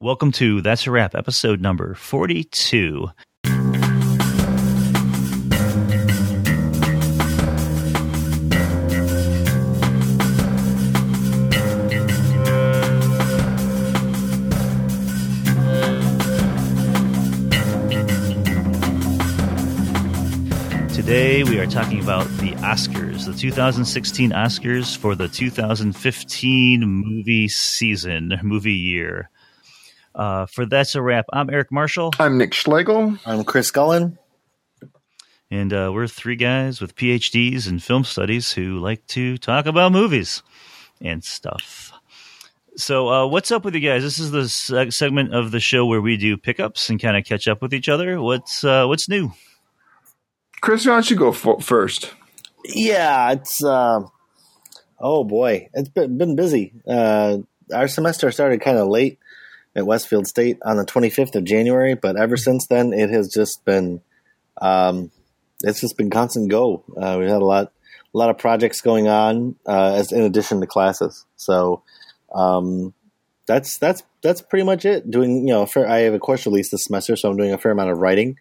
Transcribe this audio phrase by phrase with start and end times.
[0.00, 3.08] Welcome to That's a Wrap, episode number 42.
[20.94, 28.38] Today we are talking about the Oscars, the 2016 Oscars for the 2015 movie season,
[28.44, 29.28] movie year.
[30.14, 32.12] Uh, for That's a Wrap, I'm Eric Marshall.
[32.18, 33.16] I'm Nick Schlegel.
[33.24, 34.18] I'm Chris Gullen.
[35.50, 39.92] And uh, we're three guys with PhDs in film studies who like to talk about
[39.92, 40.42] movies
[41.00, 41.92] and stuff.
[42.76, 44.02] So, uh, what's up with you guys?
[44.02, 47.24] This is the seg- segment of the show where we do pickups and kind of
[47.24, 48.20] catch up with each other.
[48.20, 49.32] What's uh, what's new?
[50.60, 52.12] Chris, why don't you go for, first?
[52.64, 54.00] Yeah, it's uh,
[55.00, 56.72] oh boy, it's been, been busy.
[56.86, 57.38] Uh,
[57.74, 59.18] our semester started kind of late
[59.76, 63.64] at Westfield State on the 25th of January, but ever since then, it has just
[63.64, 64.00] been
[64.60, 65.10] um,
[65.62, 66.84] it's just been constant go.
[66.96, 67.72] Uh, we had a lot
[68.14, 71.26] a lot of projects going on uh, as in addition to classes.
[71.36, 71.82] So
[72.34, 72.94] um,
[73.46, 75.10] that's that's that's pretty much it.
[75.10, 77.58] Doing you know, fair, I have a course release this semester, so I'm doing a
[77.58, 78.38] fair amount of writing.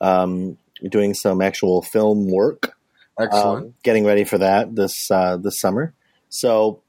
[0.00, 2.76] Um, doing some actual film work.
[3.18, 3.66] Excellent.
[3.66, 5.94] Um, getting ready for that this uh, this summer.
[6.28, 6.82] So,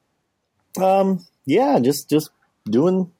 [0.81, 2.29] um, yeah, just just
[2.65, 3.11] doing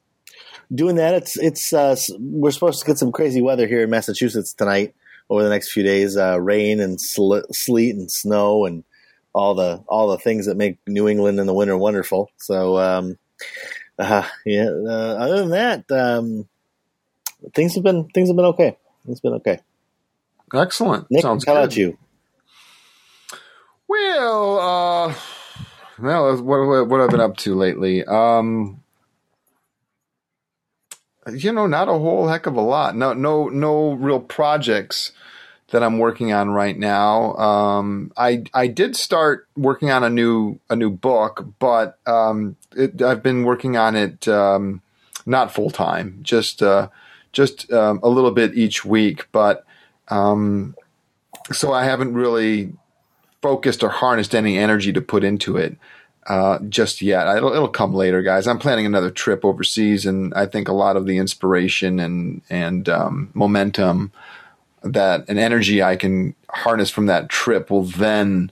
[0.74, 1.14] doing that.
[1.14, 4.94] It's it's uh, we're supposed to get some crazy weather here in Massachusetts tonight
[5.28, 6.16] over the next few days.
[6.16, 8.84] Uh, rain and sl- sleet and snow and
[9.32, 12.30] all the all the things that make New England in the winter wonderful.
[12.38, 13.18] So, um,
[13.98, 14.68] uh, yeah.
[14.68, 16.48] Uh, other than that, um,
[17.54, 18.76] things have been things have been okay.
[19.08, 19.60] It's been okay.
[20.54, 21.06] Excellent.
[21.10, 21.58] Nick, Sounds how good.
[21.58, 21.98] about you?
[23.88, 25.14] Well, uh,
[25.98, 28.04] well, what, what I've been up to lately?
[28.04, 28.82] Um,
[31.32, 32.96] you know, not a whole heck of a lot.
[32.96, 35.12] No, no, no real projects
[35.70, 37.34] that I'm working on right now.
[37.34, 43.02] Um, I I did start working on a new a new book, but um, it,
[43.02, 44.82] I've been working on it um,
[45.24, 46.88] not full time, just uh,
[47.32, 49.28] just um, a little bit each week.
[49.32, 49.64] But
[50.08, 50.76] um,
[51.52, 52.72] so I haven't really
[53.42, 55.76] focused or harnessed any energy to put into it
[56.28, 57.28] uh, just yet.
[57.36, 58.46] It'll, it'll come later, guys.
[58.46, 62.88] I'm planning another trip overseas, and I think a lot of the inspiration and and
[62.88, 64.12] um, momentum
[64.82, 68.50] that an energy I can harness from that trip will then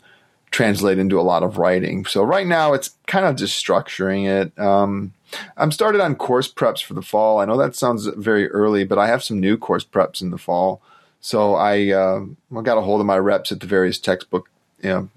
[0.50, 2.04] translate into a lot of writing.
[2.06, 4.56] So right now, it's kind of just structuring it.
[4.58, 5.12] Um,
[5.56, 7.40] I'm started on course preps for the fall.
[7.40, 10.38] I know that sounds very early, but I have some new course preps in the
[10.38, 10.80] fall.
[11.20, 12.24] So I uh,
[12.56, 14.48] I got a hold of my reps at the various textbook
[14.84, 15.08] you know,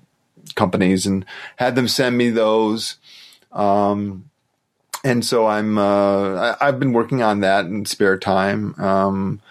[0.56, 1.26] companies and
[1.58, 2.98] had them send me those.
[3.52, 4.30] Um,
[5.04, 8.76] and so I'm uh, I, have been working on that in spare time.
[8.80, 9.42] Um,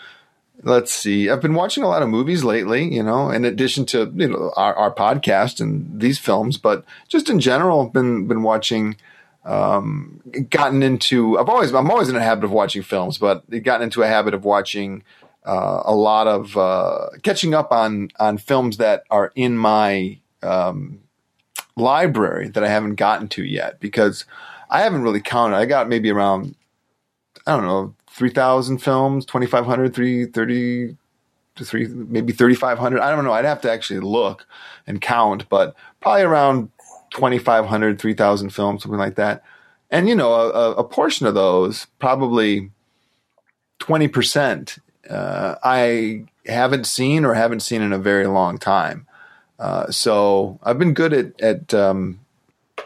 [0.63, 2.93] let's see, I've been watching a lot of movies lately.
[2.93, 7.31] You know, in addition to you know our, our podcast and these films, but just
[7.31, 8.97] in general, been been watching.
[9.45, 13.85] Um, gotten into I've always I'm always in a habit of watching films, but gotten
[13.85, 15.05] into a habit of watching
[15.45, 21.01] uh, a lot of uh, catching up on on films that are in my um,
[21.77, 24.25] library that I haven't gotten to yet because
[24.71, 25.57] I haven't really counted.
[25.57, 26.55] I got maybe around
[27.47, 30.97] I don't know three thousand films, 2,500, 330
[31.57, 33.01] to three maybe thirty five hundred.
[33.01, 33.33] I don't know.
[33.33, 34.47] I'd have to actually look
[34.87, 36.71] and count, but probably around
[37.11, 39.43] 2,500, 3,000 films, something like that.
[39.91, 42.71] And you know, a, a portion of those, probably
[43.79, 44.79] twenty percent,
[45.09, 49.07] uh, I haven't seen or haven't seen in a very long time.
[49.59, 52.21] Uh, so I've been good at at um,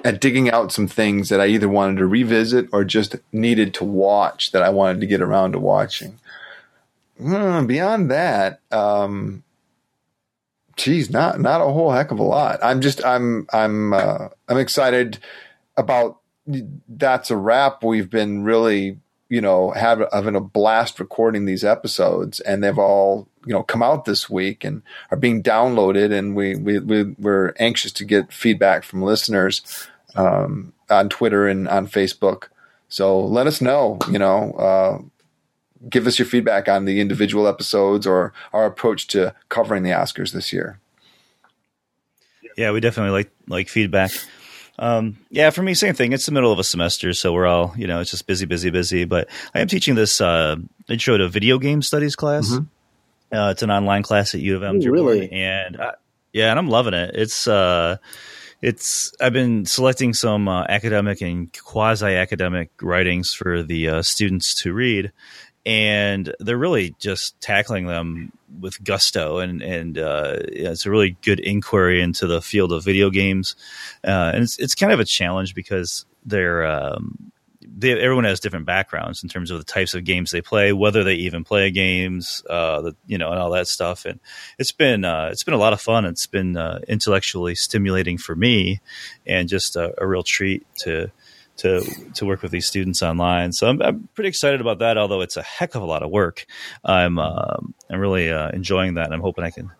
[0.05, 3.85] at digging out some things that I either wanted to revisit or just needed to
[3.85, 6.19] watch that I wanted to get around to watching.
[7.19, 9.43] Hmm, beyond that, um,
[10.77, 12.61] geez, not not a whole heck of a lot.
[12.63, 15.19] I'm just I'm I'm uh, I'm excited
[15.77, 16.19] about
[16.89, 17.83] that's a wrap.
[17.85, 18.99] We've been really
[19.29, 23.83] you know have, having a blast recording these episodes, and they've all you know come
[23.83, 28.33] out this week and are being downloaded, and we we, we we're anxious to get
[28.33, 32.49] feedback from listeners um, on Twitter and on Facebook.
[32.89, 34.53] So let us know, you know.
[34.53, 35.03] Uh,
[35.89, 40.33] give us your feedback on the individual episodes or our approach to covering the Oscars
[40.33, 40.79] this year.
[42.57, 44.11] Yeah, we definitely like like feedback.
[44.79, 46.13] Um, yeah, for me, same thing.
[46.13, 48.71] It's the middle of a semester, so we're all you know, it's just busy, busy,
[48.71, 49.05] busy.
[49.05, 50.57] But I am teaching this uh,
[50.89, 52.51] intro to video game studies class.
[52.51, 52.65] Mm-hmm.
[53.33, 55.93] Uh, it's an online class at U of M, Ooh, really, and uh,
[56.33, 57.13] yeah, and I'm loving it.
[57.15, 57.97] It's uh,
[58.63, 64.63] it's I've been selecting some uh, academic and quasi academic writings for the uh, students
[64.63, 65.13] to read,
[65.65, 71.41] and they're really just tackling them with gusto and and uh, it's a really good
[71.41, 73.55] inquiry into the field of video games
[74.05, 77.31] uh, and it's it's kind of a challenge because they're um,
[77.81, 81.03] they, everyone has different backgrounds in terms of the types of games they play, whether
[81.03, 84.05] they even play games, uh, the, you know, and all that stuff.
[84.05, 84.21] And
[84.59, 86.05] it's been uh, it's been a lot of fun.
[86.05, 88.81] It's been uh, intellectually stimulating for me,
[89.27, 91.11] and just a, a, real treat to
[91.59, 91.81] to
[92.15, 93.53] to work with these students online.
[93.53, 94.99] So I'm, I'm, pretty excited about that.
[94.99, 96.47] Although it's a heck of a lot of work,
[96.85, 99.13] I'm um, I'm really uh, enjoying that.
[99.13, 99.71] I'm hoping I can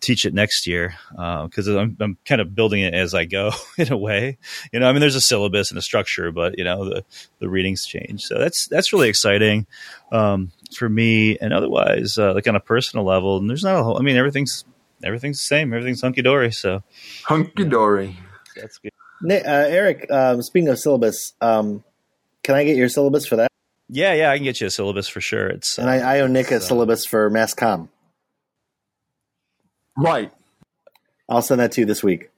[0.00, 3.52] teach it next year because uh, I'm, I'm kind of building it as I go
[3.78, 4.38] in a way.
[4.72, 7.04] You know, I mean, there's a syllabus and a structure, but you know, the
[7.38, 9.66] the readings change, so that's that's really exciting
[10.12, 11.38] um, for me.
[11.38, 13.98] And otherwise, uh, like on a personal level, and there's not a whole.
[13.98, 14.64] I mean, everything's
[15.02, 15.72] everything's the same.
[15.72, 16.52] Everything's hunky dory.
[16.52, 16.82] So
[17.24, 18.16] hunky dory.
[18.54, 18.92] That's good.
[19.24, 21.82] Uh, Eric, um, speaking of syllabus, um,
[22.42, 23.50] can I get your syllabus for that?
[23.88, 25.46] Yeah, yeah, I can get you a syllabus for sure.
[25.46, 27.88] It's and I, I owe Nick a syllabus for mass com.
[29.96, 30.32] Right.
[31.28, 32.30] I'll send that to you this week.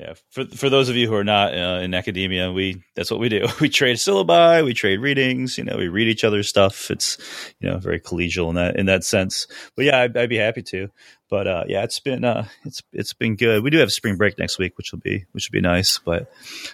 [0.00, 3.20] Yeah, for for those of you who are not uh, in academia, we that's what
[3.20, 3.46] we do.
[3.60, 5.58] We trade syllabi, we trade readings.
[5.58, 6.90] You know, we read each other's stuff.
[6.90, 7.18] It's
[7.60, 9.46] you know very collegial in that in that sense.
[9.76, 10.88] But yeah, I'd, I'd be happy to.
[11.28, 13.62] But uh, yeah, it's been uh, it's it's been good.
[13.62, 16.00] We do have spring break next week, which will be which will be nice.
[16.02, 16.32] But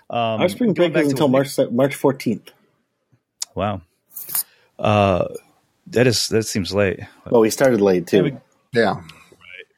[0.09, 2.53] um, our spring break is until March March fourteenth.
[3.57, 3.83] Wow,
[4.79, 5.27] uh,
[5.89, 7.01] that is that seems late.
[7.29, 8.17] Well, we started late too.
[8.19, 8.23] Yeah.
[8.23, 8.37] We,
[8.73, 9.03] yeah.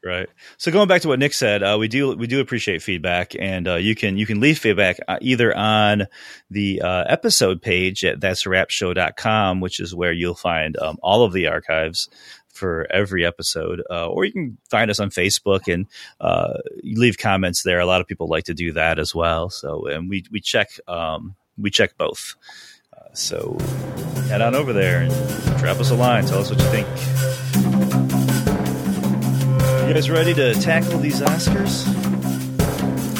[0.04, 0.28] Right.
[0.58, 3.66] So going back to what Nick said, uh, we do we do appreciate feedback, and
[3.66, 6.06] uh, you can you can leave feedback uh, either on
[6.50, 11.24] the uh, episode page at that's a show.com, which is where you'll find um, all
[11.24, 12.08] of the archives
[12.52, 15.86] for every episode, uh, or you can find us on Facebook and
[16.20, 16.54] uh,
[16.84, 17.80] leave comments there.
[17.80, 19.50] A lot of people like to do that as well.
[19.50, 22.36] So and we we check um, we check both.
[23.14, 23.56] so
[24.28, 26.24] head on over there and drop us a line.
[26.24, 27.47] Tell us what you think.
[29.98, 31.84] Guys ready to tackle these Oscars?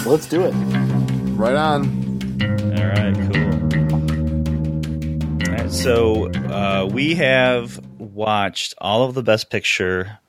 [0.07, 0.53] Let's do it.
[1.35, 1.89] Right on.
[2.79, 3.53] All right, cool.
[5.43, 10.21] All right, so uh, we have watched all of the Best Picture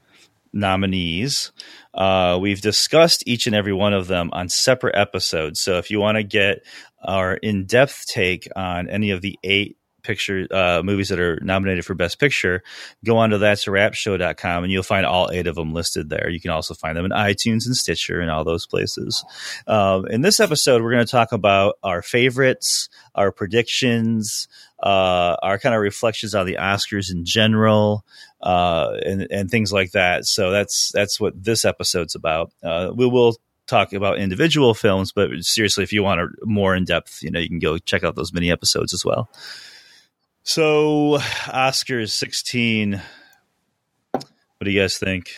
[0.52, 1.52] nominees.
[1.94, 5.62] Uh, we've discussed each and every one of them on separate episodes.
[5.62, 6.66] So if you want to get
[7.04, 11.86] our in depth take on any of the eight picture uh, movies that are nominated
[11.86, 12.64] for Best Picture,
[13.06, 16.10] go on to that's a wrap show.com and you'll find all eight of them listed
[16.10, 16.30] there.
[16.30, 19.24] You can also find them in iTunes and Stitcher and all those places.
[19.68, 24.48] Um, in this episode, we're going to talk about our favorites, our predictions,
[24.82, 28.06] uh, our kind of reflections on the Oscars in general,
[28.42, 30.26] uh, and, and things like that.
[30.26, 32.52] So that's that's what this episode's about.
[32.64, 33.36] Uh, we will
[33.70, 37.40] talk about individual films, but seriously, if you want a more in depth, you know,
[37.40, 39.30] you can go check out those mini episodes as well.
[40.44, 41.20] So,
[41.52, 43.02] Oscar is 16.
[44.12, 44.26] What
[44.66, 45.30] do you guys think?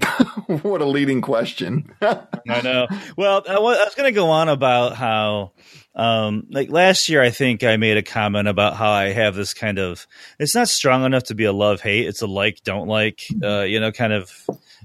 [0.62, 1.92] what a leading question.
[2.02, 2.88] I know.
[3.16, 5.52] Well, I was, going to go on about how,
[5.94, 9.54] um, like last year, I think I made a comment about how I have this
[9.54, 10.06] kind of,
[10.38, 12.06] it's not strong enough to be a love hate.
[12.06, 14.32] It's a like, don't like, uh, you know, kind of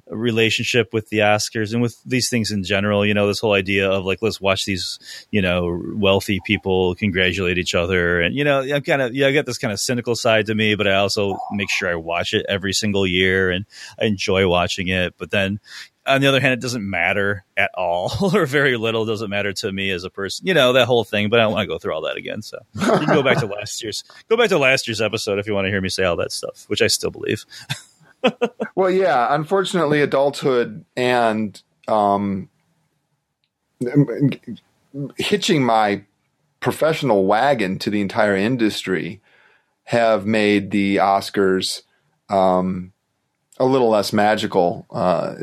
[0.10, 3.06] relationship with the Oscars and with these things in general.
[3.06, 5.00] You know, this whole idea of like, let's watch these,
[5.31, 8.22] you know, wealthy people congratulate each other.
[8.22, 10.56] And, you know, I'm kind of, yeah, I got this kind of cynical side to
[10.56, 13.65] me, but I also make sure I watch it every single year and
[14.00, 15.15] I enjoy watching it.
[15.18, 15.60] But then,
[16.08, 19.06] on the other hand, it doesn't matter at all or very little.
[19.06, 21.53] Doesn't matter to me as a person, you know, that whole thing, but I don't
[21.53, 22.41] want to go through all that again.
[22.41, 25.48] So you can go back to last year's, go back to last year's episode if
[25.48, 27.46] you want to hear me say all that stuff, which I still believe.
[28.75, 29.34] well, yeah.
[29.34, 32.50] Unfortunately, adulthood and um,
[35.17, 36.03] hitching my
[36.60, 39.22] professional wagon to the entire industry
[39.86, 41.84] have made the Oscars
[42.29, 42.91] um,
[43.58, 44.86] a little less magical.
[44.91, 45.36] Uh,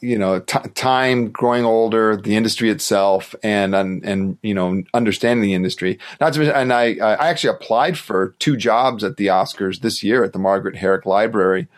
[0.00, 5.54] you know, t- time growing older, the industry itself, and, and you know, understanding the
[5.54, 5.98] industry.
[6.20, 10.02] Not to mention, and I I actually applied for two jobs at the Oscars this
[10.02, 11.68] year at the Margaret Herrick Library.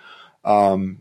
[0.46, 1.00] Um,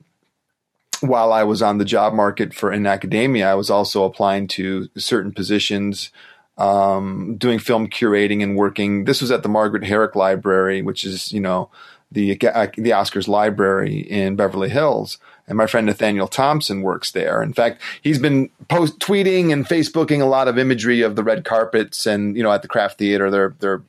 [1.02, 4.90] while I was on the job market for in academia, I was also applying to
[4.98, 6.12] certain positions,
[6.58, 9.06] um, doing film curating and working.
[9.06, 11.70] This was at the Margaret Herrick Library, which is you know
[12.12, 15.18] the the Oscars Library in Beverly Hills.
[15.48, 17.44] And my friend Nathaniel Thompson works there.
[17.44, 21.46] In fact, he's been post tweeting and Facebooking a lot of imagery of the red
[21.46, 23.30] carpets and you know at the Kraft Theater.
[23.30, 23.84] They're they're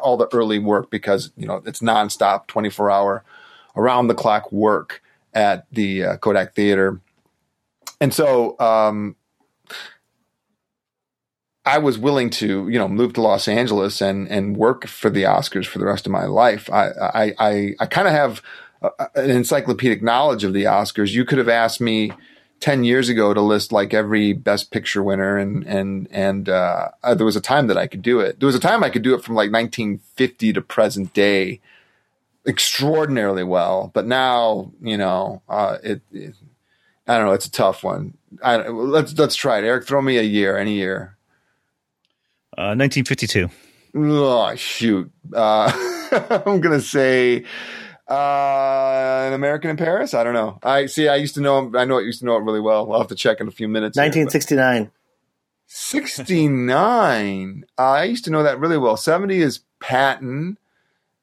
[0.00, 3.24] all the early work because you know it's nonstop, twenty four hour
[3.76, 5.02] around the clock work
[5.34, 7.00] at the uh, Kodak Theater.
[8.00, 9.16] And so, um,
[11.64, 15.24] I was willing to, you know, move to Los Angeles and and work for the
[15.24, 16.70] Oscars for the rest of my life.
[16.70, 18.42] I I I, I kind of have
[19.14, 21.10] an encyclopedic knowledge of the Oscars.
[21.10, 22.12] You could have asked me
[22.60, 27.14] ten years ago to list like every Best Picture winner, and and and uh, uh,
[27.14, 28.40] there was a time that I could do it.
[28.40, 31.60] There was a time I could do it from like 1950 to present day,
[32.46, 33.90] extraordinarily well.
[33.94, 36.34] But now, you know, uh, it, it,
[37.06, 37.32] I don't know.
[37.32, 38.14] It's a tough one.
[38.42, 39.64] I, let's let's try it.
[39.64, 41.16] Eric, throw me a year, any year.
[42.56, 43.48] Uh, 1952.
[43.94, 45.10] Oh shoot!
[45.34, 45.70] Uh,
[46.46, 47.44] I'm gonna say
[48.08, 50.14] uh, an American in Paris.
[50.14, 50.58] I don't know.
[50.62, 51.08] I see.
[51.08, 51.72] I used to know.
[51.74, 51.98] I know.
[51.98, 52.92] I used to know it really well.
[52.92, 53.96] I'll have to check in a few minutes.
[53.96, 54.90] 1969.
[55.72, 57.64] 69.
[57.78, 58.96] uh, I used to know that really well.
[58.96, 60.58] 70 is Patton.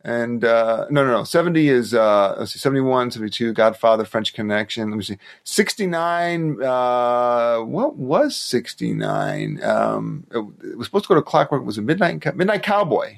[0.03, 1.23] And uh, no, no, no.
[1.23, 4.89] 70 is uh, let's see, 71, 72, Godfather, French Connection.
[4.89, 5.17] Let me see.
[5.43, 9.61] 69, uh, what was 69?
[9.63, 10.37] Um, it,
[10.69, 11.61] it, was supposed to go to Clockwork.
[11.61, 13.17] It Was it Midnight, Midnight Cowboy?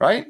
[0.00, 0.28] Right?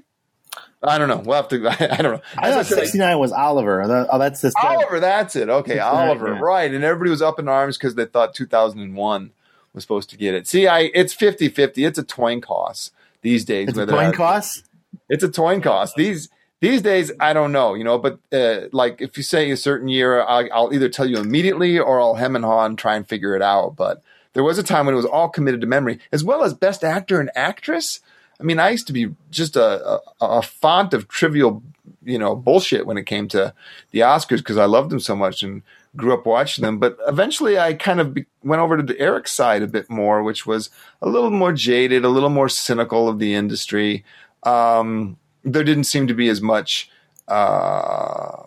[0.83, 1.23] I don't know.
[1.25, 1.69] We'll have to.
[1.99, 2.23] I, don't know.
[2.37, 3.83] I thought 69 was Oliver.
[4.11, 4.55] Oh, that's this.
[4.63, 5.49] Oliver, that's it.
[5.49, 6.35] Okay, Oliver.
[6.35, 6.41] Yeah.
[6.41, 6.73] Right.
[6.73, 9.33] And everybody was up in arms because they thought 2001
[9.73, 10.47] was supposed to get it.
[10.47, 11.85] See, I it's 50 50.
[11.85, 12.91] It's a coin toss
[13.23, 13.69] these days.
[13.69, 14.63] It's a coin toss?
[15.09, 15.95] It's a coin toss.
[15.95, 16.29] These
[16.61, 19.89] these days, I don't know, you know, but uh, like if you say a certain
[19.89, 23.07] year, I, will either tell you immediately or I'll hem and haw and try and
[23.07, 23.77] figure it out.
[23.77, 26.55] But there was a time when it was all committed to memory, as well as
[26.55, 28.01] best actor and actress.
[28.41, 31.63] I mean, I used to be just a, a, a font of trivial,
[32.03, 33.53] you know, bullshit when it came to
[33.91, 35.63] the Oscars because I loved them so much and
[35.97, 36.79] grew up watching them.
[36.79, 40.23] But eventually, I kind of be, went over to the Eric's side a bit more,
[40.23, 40.71] which was
[41.01, 44.05] a little more jaded, a little more cynical of the industry.
[44.45, 46.91] Um, there didn't seem to be as much
[47.29, 48.45] uh,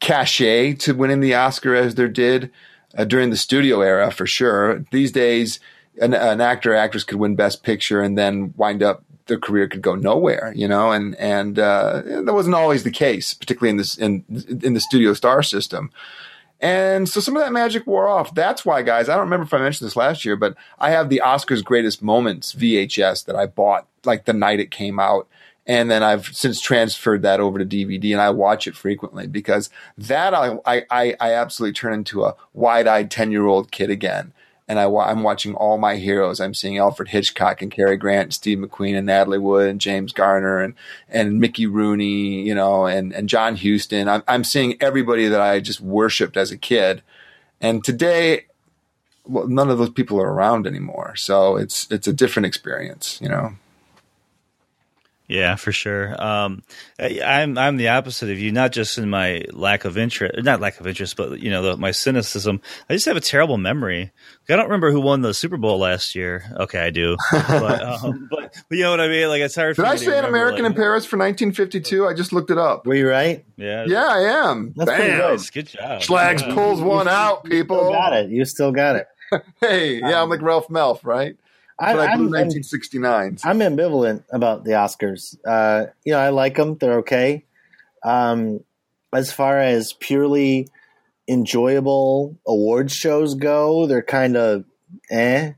[0.00, 2.50] cachet to winning the Oscar as there did
[2.96, 4.84] uh, during the studio era, for sure.
[4.90, 5.60] These days,
[6.00, 9.68] an, an actor or actress could win Best Picture and then wind up their career
[9.68, 13.76] could go nowhere, you know, and and uh, that wasn't always the case, particularly in
[13.78, 14.24] this in
[14.62, 15.90] in the studio star system.
[16.64, 18.34] And so some of that magic wore off.
[18.34, 21.10] That's why, guys, I don't remember if I mentioned this last year, but I have
[21.10, 25.28] the Oscars Greatest Moments VHS that I bought like the night it came out.
[25.66, 29.68] And then I've since transferred that over to DVD and I watch it frequently because
[29.98, 34.32] that I, I, I absolutely turn into a wide eyed 10 year old kid again
[34.66, 36.40] and I, am watching all my heroes.
[36.40, 40.12] I'm seeing Alfred Hitchcock and Cary Grant, and Steve McQueen, and Natalie Wood, and James
[40.12, 40.74] Garner, and
[41.08, 44.08] and Mickey Rooney, you know, and and John Huston.
[44.08, 47.02] I'm I'm seeing everybody that I just worshipped as a kid,
[47.60, 48.46] and today,
[49.26, 51.14] well, none of those people are around anymore.
[51.16, 53.54] So it's it's a different experience, you know.
[55.26, 56.22] Yeah, for sure.
[56.22, 56.62] Um,
[56.98, 60.60] I, I'm I'm the opposite of you, not just in my lack of interest, not
[60.60, 62.60] lack of interest, but you know the, my cynicism.
[62.90, 64.12] I just have a terrible memory.
[64.50, 66.44] I don't remember who won the Super Bowl last year.
[66.60, 69.28] Okay, I do, but, um, but, but you know what I mean.
[69.28, 69.76] Like it's hard.
[69.76, 72.06] Did I say an American like, in Paris for 1952?
[72.06, 72.86] I just looked it up.
[72.86, 73.46] Were you right?
[73.56, 74.74] Yeah, yeah, I am.
[74.76, 75.18] That's Bam.
[75.18, 75.48] Nice.
[75.48, 76.02] Good job.
[76.02, 76.52] Schlags yeah.
[76.54, 77.44] pulls one out.
[77.44, 78.30] People you got it.
[78.30, 79.06] You still got it.
[79.60, 81.36] hey, yeah, I'm like Ralph Melf, right?
[81.78, 83.38] I, but I am 1969.
[83.44, 85.36] I'm ambivalent about the Oscars.
[85.44, 87.44] Uh, you know, I like them; they're okay.
[88.04, 88.60] Um,
[89.12, 90.68] as far as purely
[91.28, 94.64] enjoyable awards shows go, they're kind of
[95.10, 95.52] eh.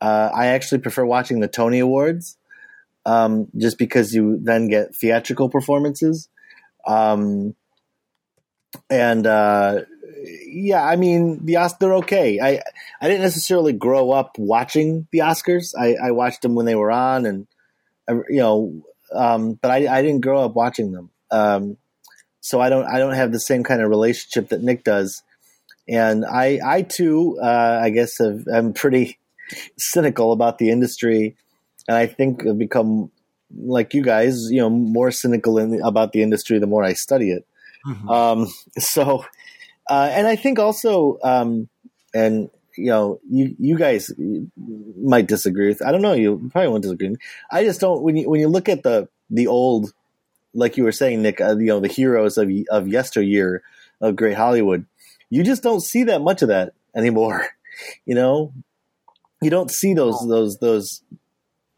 [0.00, 2.36] Uh, I actually prefer watching the Tony Awards,
[3.04, 6.28] um, just because you then get theatrical performances.
[6.86, 7.56] Um,
[8.88, 9.82] and uh,
[10.46, 12.40] yeah, I mean the Oscars they're okay.
[12.40, 12.62] I
[13.00, 15.74] I didn't necessarily grow up watching the Oscars.
[15.78, 17.46] I, I watched them when they were on, and
[18.28, 18.82] you know,
[19.14, 21.10] um, but I, I didn't grow up watching them.
[21.30, 21.76] Um,
[22.40, 25.22] so I don't I don't have the same kind of relationship that Nick does.
[25.88, 29.18] And I I too uh, I guess have, am pretty
[29.78, 31.36] cynical about the industry,
[31.86, 33.10] and I think I've become
[33.56, 37.30] like you guys, you know, more cynical in, about the industry the more I study
[37.30, 37.46] it.
[37.86, 38.08] Mm-hmm.
[38.08, 38.46] Um,
[38.78, 39.24] so
[39.88, 41.68] uh, and I think also, um,
[42.14, 44.10] and you know, you you guys
[44.96, 45.84] might disagree with.
[45.84, 46.12] I don't know.
[46.12, 47.16] You probably won't disagree.
[47.50, 48.02] I just don't.
[48.02, 49.92] When you when you look at the the old,
[50.54, 53.62] like you were saying, Nick, uh, you know, the heroes of of yesteryear
[54.00, 54.86] of great Hollywood,
[55.30, 57.46] you just don't see that much of that anymore.
[58.06, 58.52] You know,
[59.40, 61.00] you don't see those those those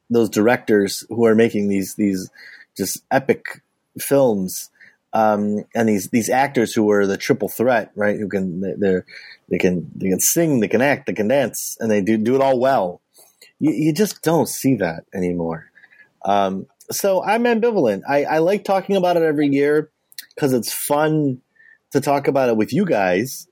[0.09, 2.31] those directors who are making these these
[2.75, 3.61] just epic
[3.99, 4.71] films
[5.13, 8.19] um, and these these actors who are the triple threat, right?
[8.19, 9.03] Who can they
[9.49, 12.37] they can they can sing, they can act, they can dance, and they do do
[12.37, 13.01] it all well.
[13.59, 15.71] You, you just don't see that anymore.
[16.25, 18.03] Um, so I'm ambivalent.
[18.09, 19.91] I, I like talking about it every year
[20.35, 21.41] because it's fun
[21.93, 23.49] to talk about it with you guys.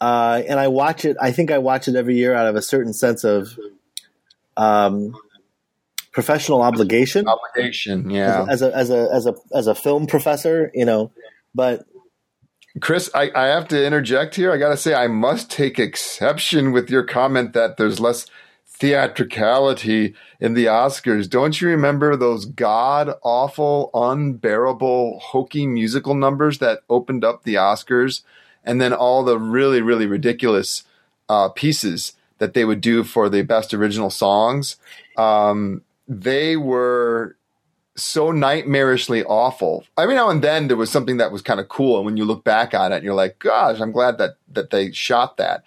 [0.00, 1.16] Uh, and I watch it.
[1.20, 3.58] I think I watch it every year out of a certain sense of
[4.56, 5.14] um,
[6.14, 8.46] professional obligation Obligation, yeah.
[8.48, 11.10] as a as a as a as a film professor, you know.
[11.54, 11.86] But
[12.80, 14.52] Chris, I, I have to interject here.
[14.52, 18.26] I got to say, I must take exception with your comment that there's less
[18.66, 21.30] theatricality in the Oscars.
[21.30, 28.22] Don't you remember those god awful, unbearable, hokey musical numbers that opened up the Oscars?
[28.64, 30.82] And then all the really, really ridiculous
[31.28, 34.76] uh, pieces that they would do for the best original songs.
[35.16, 37.36] Um, they were
[37.96, 39.84] so nightmarishly awful.
[39.98, 42.24] Every now and then there was something that was kind of cool, and when you
[42.24, 45.62] look back on it, you're like, "Gosh, I'm glad that that they shot that."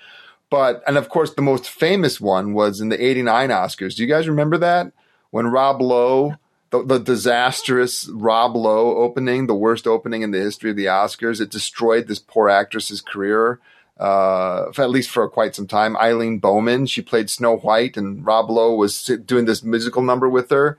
[0.50, 3.96] But and of course, the most famous one was in the '89 Oscars.
[3.96, 4.91] Do you guys remember that
[5.29, 6.36] when Rob Lowe,
[6.70, 11.41] the, the disastrous Rob Lowe opening, the worst opening in the history of the Oscars,
[11.41, 13.60] it destroyed this poor actress's career.
[14.00, 15.98] Uh, for- at least for quite some time.
[15.98, 20.50] Eileen Bowman, she played Snow White, and Rob Lowe was doing this musical number with
[20.51, 20.77] her.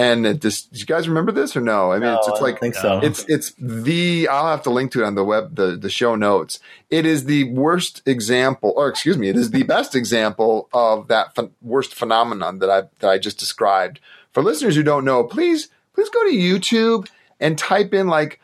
[0.00, 1.90] And it just, do you guys remember this or no?
[1.90, 3.00] I mean, it's, No, it's I like think so.
[3.02, 6.14] it's it's the I'll have to link to it on the web the the show
[6.14, 6.60] notes.
[6.88, 11.34] It is the worst example, or excuse me, it is the best example of that
[11.34, 13.98] ph- worst phenomenon that I that I just described.
[14.32, 17.08] For listeners who don't know, please please go to YouTube
[17.40, 18.40] and type in like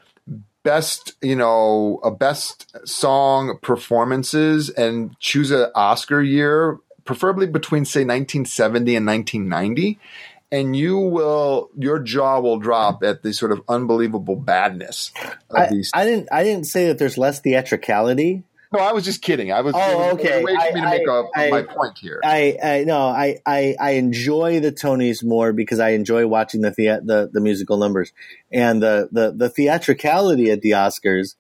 [0.64, 8.00] best you know a best song performances and choose a Oscar year, preferably between say
[8.00, 9.98] 1970 and 1990
[10.54, 15.12] and you will your jaw will drop at the sort of unbelievable badness
[15.50, 15.90] of I, these.
[15.92, 18.44] I didn't I didn't say that there's less theatricality.
[18.74, 19.52] No, I was just kidding.
[19.52, 19.74] I was.
[19.76, 20.42] Oh, okay.
[20.42, 21.02] Way for me to I- make
[21.36, 22.20] I- my point here.
[22.24, 26.70] I, I no, I, I I enjoy the Tonys more because I enjoy watching the
[26.72, 28.12] thea- the the musical numbers
[28.52, 31.34] and the the the theatricality at the Oscars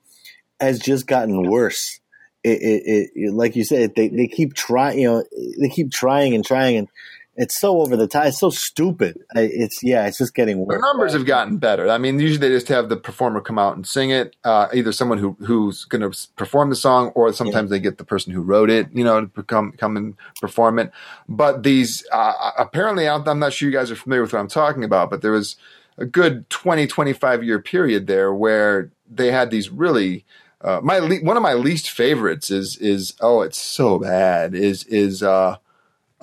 [0.60, 2.00] has just gotten worse.
[2.42, 5.24] It, it, it, it like you said, they they keep trying, you know,
[5.60, 6.88] they keep trying and trying, and
[7.36, 8.26] it's so over the top.
[8.26, 9.18] It's so stupid.
[9.34, 10.76] It's yeah, it's just getting worse.
[10.76, 11.88] the numbers have gotten better.
[11.88, 14.36] I mean, usually they just have the performer come out and sing it.
[14.44, 18.04] Uh, either someone who who's going to perform the song, or sometimes they get the
[18.04, 20.92] person who wrote it, you know, to come come and perform it.
[21.28, 24.48] But these uh, apparently, I'm I'm not sure you guys are familiar with what I'm
[24.48, 25.56] talking about, but there was
[25.98, 30.24] a good 20, 25 year period there where they had these really.
[30.60, 34.84] Uh, my le- one of my least favorites is is oh it's so bad is
[34.84, 35.58] is uh,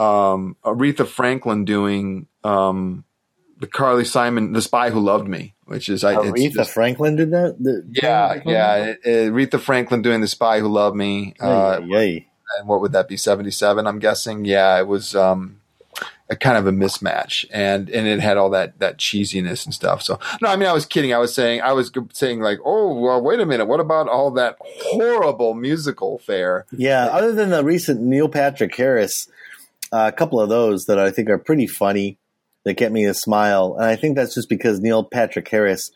[0.01, 3.03] um, Aretha Franklin doing um,
[3.59, 7.15] the Carly Simon, The Spy Who Loved Me, which is I, it's Aretha just- Franklin
[7.15, 7.57] did that.
[7.59, 11.35] The- yeah, yeah, it, it, Aretha Franklin doing The Spy Who Loved Me.
[11.39, 12.27] Uh, Yay, yay.
[12.59, 13.17] and what would that be?
[13.17, 14.45] Seventy seven, I'm guessing.
[14.45, 15.61] Yeah, it was um,
[16.29, 20.01] a kind of a mismatch, and and it had all that that cheesiness and stuff.
[20.01, 21.13] So no, I mean, I was kidding.
[21.13, 24.31] I was saying, I was saying like, oh, well, wait a minute, what about all
[24.31, 26.65] that horrible musical fare?
[26.71, 29.27] Yeah, other than the recent Neil Patrick Harris,
[29.91, 32.17] a couple of those that I think are pretty funny
[32.63, 35.91] that get me a smile, and I think that's just because Neil Patrick Harris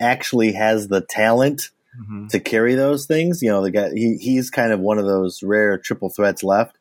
[0.00, 2.28] actually has the talent Mhm.
[2.30, 3.40] to carry those things.
[3.42, 6.76] You know, the guy he, he's kind of one of those rare triple threats left.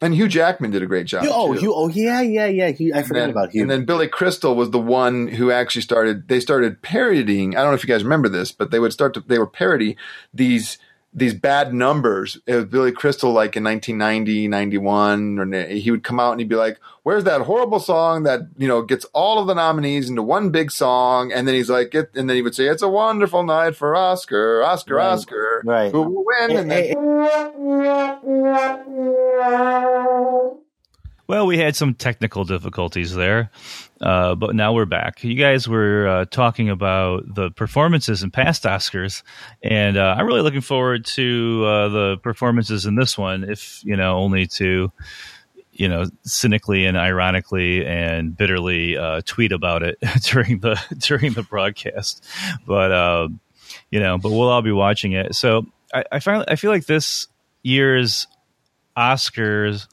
[0.00, 1.24] And Hugh Jackman did a great job.
[1.28, 1.52] oh.
[1.52, 2.64] Hugh, oh yeah, yeah, yeah.
[2.66, 3.62] I And forgot then, about Hugh.
[3.62, 6.26] And then Billy Crystal was the one who actually started.
[6.28, 7.56] They started parodying.
[7.56, 9.20] I don't know if you guys remember this, but they would start to.
[9.20, 9.96] They were parody
[10.34, 10.78] these
[11.14, 12.38] these bad numbers.
[12.46, 16.48] It was Billy Crystal, like in 1990, 91, or he would come out and he'd
[16.48, 20.22] be like, "Where's that horrible song that you know gets all of the nominees into
[20.22, 22.88] one big song?" And then he's like, it, and then he would say, "It's a
[22.88, 25.06] wonderful night for Oscar, Oscar, Right.
[25.12, 25.92] Oscar, Right.
[25.92, 26.94] who will win?" And then,
[31.28, 33.50] Well, we had some technical difficulties there,
[34.02, 35.22] uh, but now we're back.
[35.22, 39.22] You guys were uh, talking about the performances in past Oscars,
[39.62, 43.96] and uh, I'm really looking forward to uh, the performances in this one, if you
[43.96, 44.92] know, only to
[45.74, 51.42] you know, cynically and ironically and bitterly uh, tweet about it during the during the
[51.42, 52.24] broadcast.
[52.66, 53.28] But uh,
[53.90, 55.34] you know, but we'll all be watching it.
[55.34, 57.28] So I, I finally I feel like this
[57.62, 58.26] year's
[58.96, 59.86] Oscars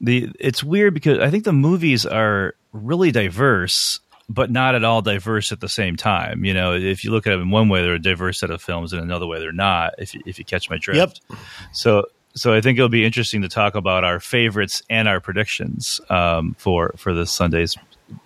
[0.00, 5.02] the it's weird because I think the movies are really diverse, but not at all
[5.02, 6.44] diverse at the same time.
[6.44, 8.62] You know, if you look at them in one way, they're a diverse set of
[8.62, 9.94] films, and another way, they're not.
[9.98, 11.20] If you, if you catch my drift.
[11.28, 11.38] yep.
[11.72, 12.04] So
[12.34, 16.54] so I think it'll be interesting to talk about our favorites and our predictions um,
[16.58, 17.76] for for this Sunday's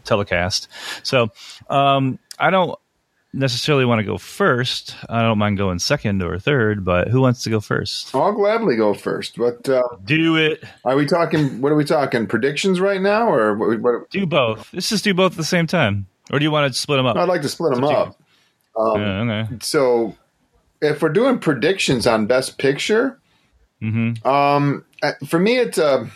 [0.04, 0.68] telecast.
[1.02, 1.30] So
[1.70, 2.78] um, I don't
[3.32, 4.94] necessarily want to go first.
[5.08, 8.14] I don't mind going second or third, but who wants to go first?
[8.14, 9.36] I'll gladly go first.
[9.36, 10.62] But uh, Do it.
[10.84, 11.60] are we talking?
[11.60, 12.26] What are we talking?
[12.26, 13.80] Predictions right now, or what?
[13.80, 14.72] what Do both.
[14.72, 16.06] Let's just do both at the same time.
[16.30, 17.16] Or do you want to split them up?
[17.16, 18.18] I'd like to split them up.
[18.76, 19.56] Um, Yeah, okay.
[19.60, 20.16] So,
[20.80, 23.18] if we're doing predictions on Best Picture,
[23.80, 26.06] hmm um, uh, for me, it's uh,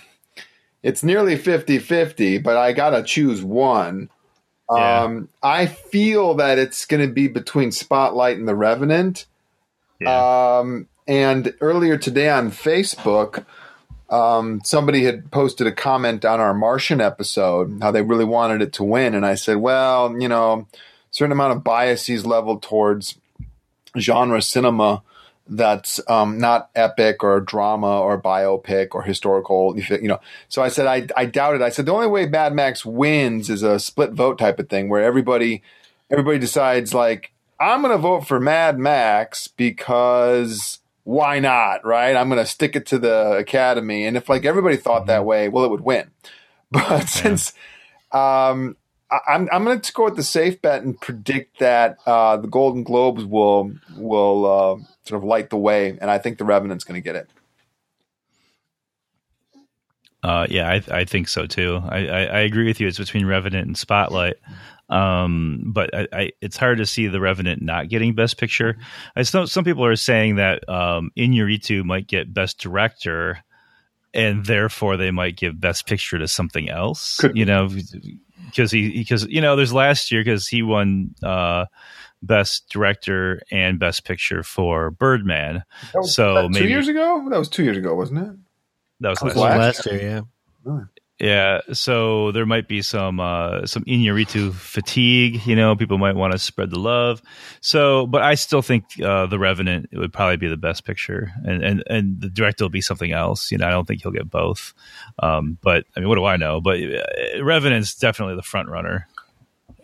[0.82, 4.08] it's nearly 50-50, but I got to choose one.
[4.70, 5.02] Yeah.
[5.02, 9.26] Um, I feel that it's going to be between Spotlight and The Revenant.
[10.00, 10.58] Yeah.
[10.58, 13.44] Um, and earlier today on Facebook,
[14.10, 18.72] um, somebody had posted a comment on our Martian episode how they really wanted it
[18.74, 20.66] to win, and I said, well, you know,
[21.10, 23.18] certain amount of biases leveled towards
[23.98, 25.02] genre cinema
[25.48, 30.20] that's um, not epic or drama or biopic or historical, you know.
[30.48, 31.62] So I said I, I doubt it.
[31.62, 34.88] I said the only way Mad Max wins is a split vote type of thing
[34.88, 35.62] where everybody
[36.10, 42.16] everybody decides like I'm going to vote for Mad Max because why not, right?
[42.16, 45.48] I'm going to stick it to the Academy, and if like everybody thought that way,
[45.48, 46.10] well, it would win.
[46.68, 47.52] But since
[48.10, 48.76] um,
[49.10, 52.82] I'm I'm going to go with the safe bet and predict that uh, the Golden
[52.82, 57.00] Globes will will uh, sort of light the way, and I think the Revenant's going
[57.00, 57.30] to get it.
[60.22, 61.80] Uh, yeah, I, I think so too.
[61.88, 62.88] I, I, I agree with you.
[62.88, 64.36] It's between Revenant and Spotlight.
[64.88, 68.76] Um, but I, I, it's hard to see the Revenant not getting Best Picture.
[69.14, 73.38] I know some people are saying that um, Iñárritu might get Best Director,
[74.14, 77.18] and therefore they might give Best Picture to something else.
[77.18, 77.68] Could you know,
[78.46, 81.66] because he because you know there's last year because he won uh,
[82.22, 85.64] Best Director and Best Picture for Birdman.
[85.92, 87.26] That was, So that two years ago.
[87.30, 88.36] That was two years ago, wasn't it?
[89.00, 89.58] That was That was last year.
[89.58, 90.24] last last year,
[90.66, 90.80] yeah.
[91.18, 95.46] Yeah, so there might be some uh, some Iñárritu fatigue.
[95.46, 97.22] You know, people might want to spread the love.
[97.62, 101.64] So, but I still think uh, the Revenant would probably be the best picture, and
[101.64, 103.50] and and the director will be something else.
[103.50, 104.74] You know, I don't think he'll get both.
[105.18, 106.60] Um, but I mean, what do I know?
[106.60, 109.08] But uh, Revenant's definitely the front runner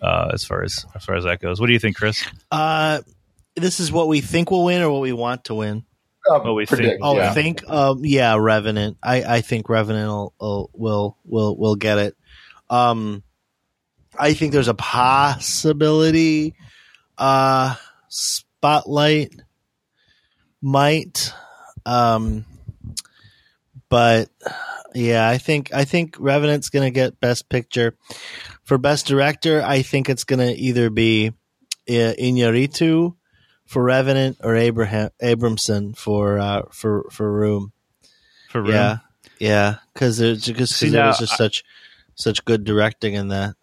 [0.02, 1.60] uh, as far as as far as that goes.
[1.60, 2.22] What do you think, Chris?
[2.50, 3.00] Uh,
[3.56, 5.84] this is what we think will win or what we want to win.
[6.28, 7.00] Uh, What we predict, think.
[7.02, 7.34] Oh, yeah.
[7.34, 8.96] think um, yeah, Revenant.
[9.02, 12.16] I, I think Revenant will, will will will will get it.
[12.70, 13.22] Um,
[14.18, 16.54] I think there's a possibility.
[17.18, 17.74] Uh,
[18.08, 19.34] Spotlight
[20.60, 21.32] might.
[21.84, 22.44] Um,
[23.88, 24.28] but
[24.94, 27.96] yeah, I think I think Revenant's gonna get Best Picture.
[28.64, 31.32] For Best Director, I think it's gonna either be
[31.88, 33.16] uh, Iñárritu
[33.72, 37.72] for Revenant or Abraham Abrahamson for uh, for for Room.
[38.50, 38.72] For Room?
[38.72, 38.98] Yeah,
[39.38, 41.64] yeah, because there's because there was just such
[42.14, 43.56] such good directing in that.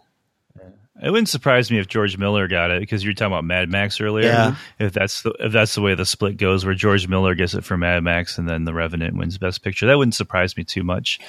[1.02, 3.69] It wouldn't surprise me if George Miller got it because you were talking about Mad
[3.69, 4.26] Max earlier.
[4.26, 4.56] Yeah.
[4.80, 7.63] If that's the if that's the way the split goes, where George Miller gets it
[7.63, 10.84] for Mad Max and then The Revenant wins Best Picture, that wouldn't surprise me too
[10.84, 11.19] much.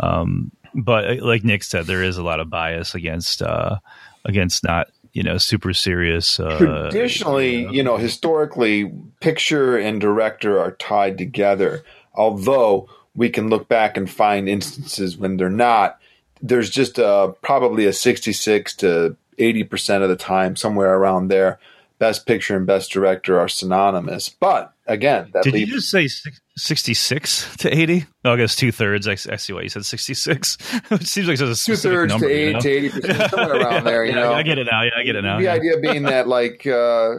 [0.00, 3.76] Um, but uh, like Nick said, there is a lot of bias against uh,
[4.24, 6.40] against not you know super serious.
[6.40, 11.84] Uh, Traditionally, you know, historically, picture and director are tied together.
[12.14, 15.98] Although we can look back and find instances when they're not.
[16.40, 21.58] There's just a, probably a 66 to 80 percent of the time, somewhere around there.
[22.02, 24.28] Best picture and best director are synonymous.
[24.28, 26.08] But again, that Did you just say
[26.56, 28.06] sixty six to eighty?
[28.24, 29.06] Oh, I guess two thirds.
[29.06, 30.58] I, I see why you said sixty six.
[30.90, 32.58] it seems like such a two thirds to number, you know?
[32.58, 34.04] to 80 percent, somewhere around there.
[34.04, 34.82] You Yeah, know, I get it now.
[34.82, 35.36] Yeah, I get it now.
[35.38, 35.52] The yeah.
[35.52, 37.18] idea being that like uh,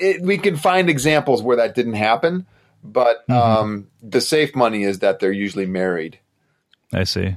[0.00, 2.46] it, we can find examples where that didn't happen,
[2.82, 3.34] but Mhm.
[3.34, 6.18] um, the safe money is that they're usually married.
[6.94, 7.36] I see.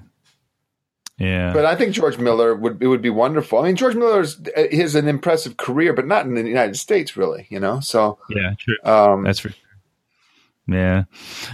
[1.17, 1.53] Yeah.
[1.53, 3.59] But I think George Miller would it would be wonderful.
[3.59, 7.15] I mean, George Miller's he has an impressive career, but not in the United States,
[7.15, 7.47] really.
[7.49, 8.75] You know, so yeah, true.
[8.83, 9.57] um, That's for sure.
[10.67, 11.03] Yeah,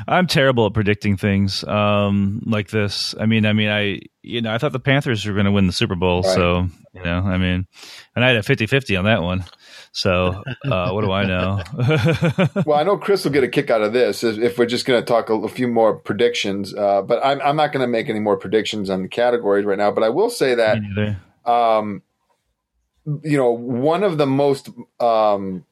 [0.08, 3.14] I'm terrible at predicting things um, like this.
[3.20, 5.68] I mean, I mean, I you know, I thought the Panthers were going to win
[5.68, 6.34] the Super Bowl, Right.
[6.34, 7.68] so you know, I mean,
[8.16, 9.44] and I had a 50-50 on that one.
[9.94, 11.62] So uh, what do I know?
[12.66, 14.86] well, I know Chris will get a kick out of this if if we're just
[14.86, 16.74] going to talk a, a few more predictions.
[16.74, 19.78] Uh, but I'm I'm not going to make any more predictions on the categories right
[19.78, 19.92] now.
[19.92, 20.78] But I will say that.
[21.46, 22.04] Um,
[23.24, 25.66] you know, one of the most um,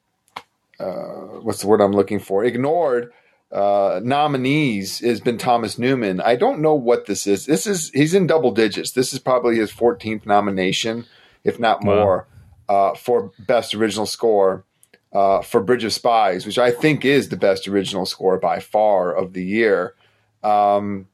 [0.78, 2.44] uh, what's the word I'm looking for?
[2.44, 3.12] Ignored
[3.52, 6.20] uh, nominees has been Thomas Newman.
[6.20, 7.46] I don't know what this is.
[7.46, 8.92] This is he's in double digits.
[8.92, 11.06] This is probably his 14th nomination,
[11.42, 12.26] if not Wow.
[12.70, 14.64] Uh, for best original score.
[15.12, 19.12] Uh, for Bridge of Spies, which I think is the best original score by far
[19.12, 19.96] of the year,
[20.44, 21.08] um,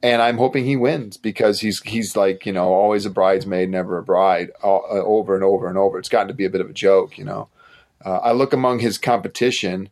[0.00, 3.98] and I'm hoping he wins because he's he's like you know always a bridesmaid, never
[3.98, 5.98] a bride, uh, over and over and over.
[5.98, 7.48] It's gotten to be a bit of a joke, you know.
[8.04, 9.88] Uh, I look among his competition,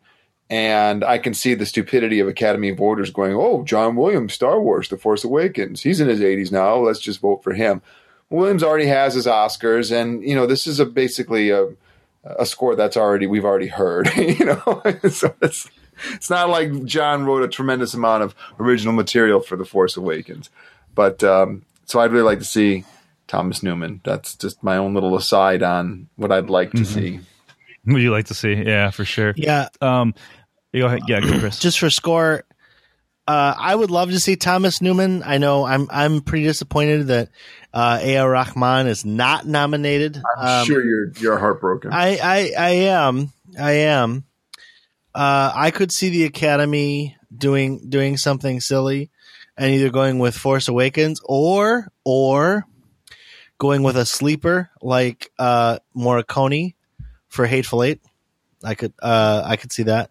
[0.49, 4.89] and I can see the stupidity of Academy voters going, "Oh, John Williams, Star Wars:
[4.89, 5.83] The Force Awakens.
[5.83, 6.77] He's in his 80s now.
[6.77, 7.83] Let's just vote for him."
[8.31, 11.69] Williams already has his Oscars, and you know this is a basically a
[12.25, 14.09] a score that's already we've already heard.
[14.17, 15.69] you know, so it's
[16.15, 20.49] it's not like John wrote a tremendous amount of original material for The Force Awakens.
[20.95, 22.85] But um, so I'd really like to see
[23.27, 24.01] Thomas Newman.
[24.05, 26.87] That's just my own little aside on what I'd like to Mhm.
[26.87, 27.21] see.
[27.87, 28.53] Would you like to see?
[28.55, 29.33] Yeah, for sure.
[29.37, 30.15] Yeah, Um,
[30.75, 31.01] go ahead.
[31.09, 31.59] Yeah, go, Chris.
[31.61, 32.45] just for score,
[33.31, 35.23] uh, I would love to see Thomas Newman.
[35.25, 37.29] I know I'm I'm pretty disappointed that
[37.73, 38.29] uh, A.R.
[38.31, 40.21] Rahman is not nominated.
[40.37, 41.93] I'm Um, sure you're you're heartbroken.
[41.93, 44.25] I, I I am I am.
[45.15, 49.11] Uh, I could see the Academy doing doing something silly,
[49.57, 52.65] and either going with Force Awakens or or
[53.59, 56.75] going with a sleeper like uh, Morricone
[57.29, 58.01] for Hateful Eight.
[58.65, 60.10] I could uh, I could see that.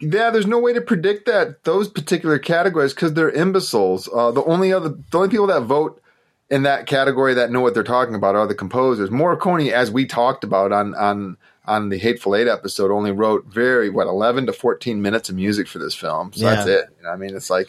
[0.00, 4.08] Yeah, there's no way to predict that those particular categories because they're imbeciles.
[4.12, 6.02] Uh, the only other, the only people that vote
[6.50, 9.10] in that category that know what they're talking about are the composers.
[9.10, 13.88] Morricone, as we talked about on on on the Hateful Eight episode, only wrote very
[13.88, 16.32] what 11 to 14 minutes of music for this film.
[16.32, 16.86] So that's it.
[16.98, 17.68] You know, I mean, it's like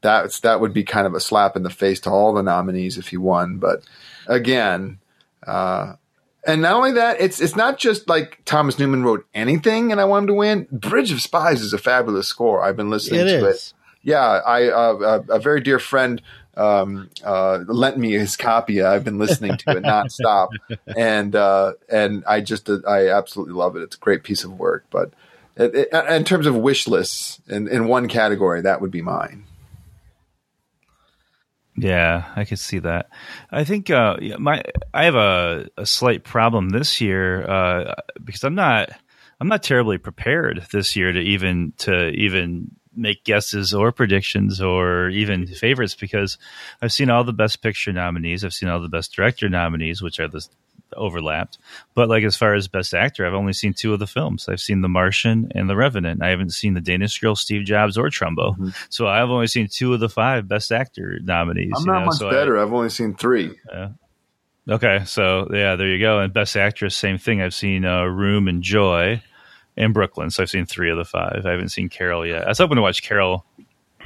[0.00, 2.98] that's that would be kind of a slap in the face to all the nominees
[2.98, 3.58] if he won.
[3.58, 3.82] But
[4.26, 4.98] again.
[5.44, 5.94] Uh,
[6.46, 10.04] and not only that, it's it's not just like Thomas Newman wrote anything and I
[10.04, 10.68] want him to win.
[10.70, 12.62] Bridge of Spies is a fabulous score.
[12.62, 13.72] I've been listening It to it.
[14.02, 16.20] Yeah, I uh, a, a very dear friend
[16.56, 18.82] um, uh, lent me his copy.
[18.82, 20.48] I've been listening to it nonstop,
[20.96, 23.82] and uh, and I just uh, I absolutely love it.
[23.82, 24.84] It's a great piece of work.
[24.90, 25.12] But
[25.56, 29.44] it, it, in terms of wish lists, in, in one category, that would be mine.
[31.76, 33.08] Yeah, I could see that.
[33.50, 38.54] I think uh, my I have a, a slight problem this year uh, because I'm
[38.54, 38.90] not
[39.40, 45.08] I'm not terribly prepared this year to even to even make guesses or predictions or
[45.08, 46.36] even favorites because
[46.82, 50.20] I've seen all the best picture nominees, I've seen all the best director nominees, which
[50.20, 50.46] are the
[50.96, 51.58] overlapped.
[51.94, 54.48] But like as far as best actor, I've only seen two of the films.
[54.48, 56.22] I've seen The Martian and The Revenant.
[56.22, 58.52] I haven't seen The Danish Girl, Steve Jobs, or Trumbo.
[58.52, 58.68] Mm-hmm.
[58.90, 61.72] So I've only seen two of the five best actor nominees.
[61.76, 62.56] I'm you not know, much so better.
[62.56, 63.58] I, have only seen three.
[64.68, 66.20] Okay, so yeah, there you go.
[66.20, 67.42] And best actress, same thing.
[67.42, 69.22] I've seen uh, Room and Joy
[69.76, 70.30] In Brooklyn.
[70.30, 71.42] So I've seen three of the five.
[71.44, 72.44] I haven't seen Carol yet.
[72.44, 73.44] I was hoping to watch Carol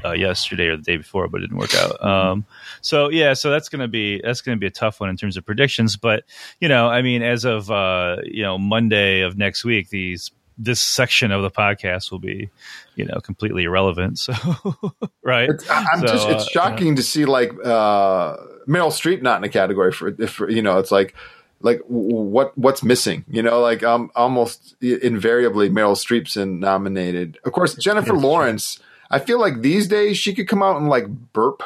[0.07, 2.03] uh, yesterday or the day before, but it didn't work out.
[2.05, 2.45] Um,
[2.81, 5.45] so yeah, so that's gonna be that's gonna be a tough one in terms of
[5.45, 5.97] predictions.
[5.97, 6.25] But
[6.61, 10.81] you know, I mean, as of uh, you know Monday of next week, these this
[10.81, 12.49] section of the podcast will be
[12.95, 14.19] you know completely irrelevant.
[14.27, 14.33] So
[15.23, 19.45] right, It's, So, just it's uh, shocking to see like uh, Meryl Streep not in
[19.45, 21.14] a category for if you know it's like
[21.61, 27.53] like what what's missing you know like um almost invariably Meryl Streep's in nominated of
[27.53, 28.79] course Jennifer Lawrence
[29.11, 31.62] I feel like these days she could come out and like burp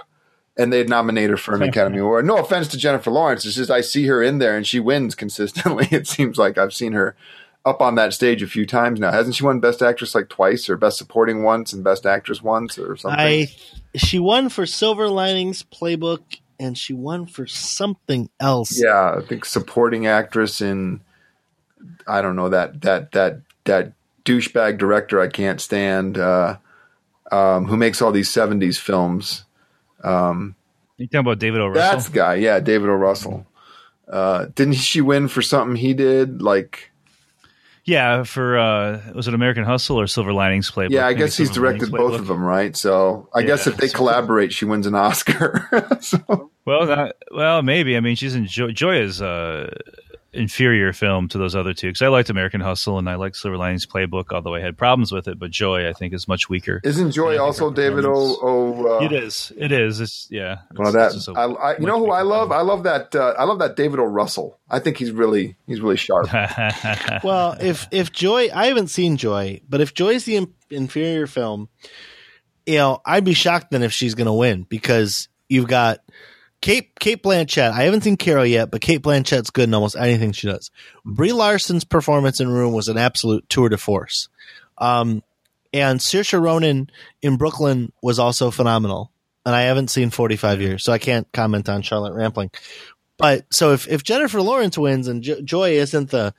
[0.56, 2.26] and they'd nominate her for an Academy Award.
[2.26, 5.14] No offense to Jennifer Lawrence it's just I see her in there and she wins
[5.14, 6.58] consistently it seems like.
[6.58, 7.16] I've seen her
[7.64, 9.12] up on that stage a few times now.
[9.12, 12.78] Hasn't she won Best Actress like twice or Best Supporting once and Best Actress once
[12.78, 13.20] or something?
[13.20, 13.48] I
[13.96, 16.20] she won for Silver Linings Playbook,
[16.58, 18.80] and she won for something else.
[18.80, 21.00] Yeah, I think supporting actress in
[22.06, 23.92] I don't know that that that that
[24.24, 26.56] douchebag director I can't stand uh,
[27.30, 29.44] um, who makes all these '70s films.
[30.02, 30.54] Um,
[30.96, 31.68] you talking about David O.
[31.68, 31.82] Russell?
[31.92, 32.92] that's the guy, yeah, David O.
[32.94, 33.46] Russell.
[34.08, 36.42] Uh, didn't she win for something he did?
[36.42, 36.90] Like,
[37.84, 40.90] Yeah, for uh, was it American Hustle or Silver Linings Playbook?
[40.90, 42.76] yeah, I Maybe guess he's Silver directed both of them, right?
[42.76, 45.68] So I guess if they collaborate, she wins an Oscar.
[46.00, 47.96] so, Well, that, well, maybe.
[47.96, 49.72] I mean, she's in Joy, Joy is uh,
[50.32, 53.56] inferior film to those other two because I liked American Hustle and I liked Silver
[53.56, 55.38] Linings Playbook, although I had problems with it.
[55.38, 56.80] But Joy, I think, is much weaker.
[56.84, 58.38] isn't Joy Yeah, I think also David O?
[58.42, 59.52] o uh, it is.
[59.56, 60.00] It is.
[60.00, 60.58] It's yeah.
[60.76, 62.48] Well, It's- that it's a I, I, you know who I love?
[62.50, 62.58] film.
[62.58, 63.14] I love that.
[63.14, 64.04] Uh, I love that David O.
[64.04, 64.58] Russell.
[64.70, 66.28] I think he's really he's really sharp.
[67.24, 71.68] Well, if if Joy, I haven't seen Joy, but if Joy's the in- inferior film,
[72.66, 75.98] you know, I'd be shocked then if she's going to win because you've got
[76.60, 77.72] Cate Cate Blanchett.
[77.72, 80.70] I haven't seen Carol yet, but Cate Blanchett's good in almost anything she does.
[81.04, 84.28] Brie Larson's performance in Room was an absolute tour de force,
[84.78, 85.22] um,
[85.72, 86.90] and Saoirse Ronan
[87.22, 89.10] in Brooklyn was also phenomenal.
[89.46, 92.50] And I haven't seen Forty Five Years, so I can't comment on Charlotte Rampling.
[93.16, 96.34] But so if, if Jennifer Lawrence wins and jo- Joy isn't the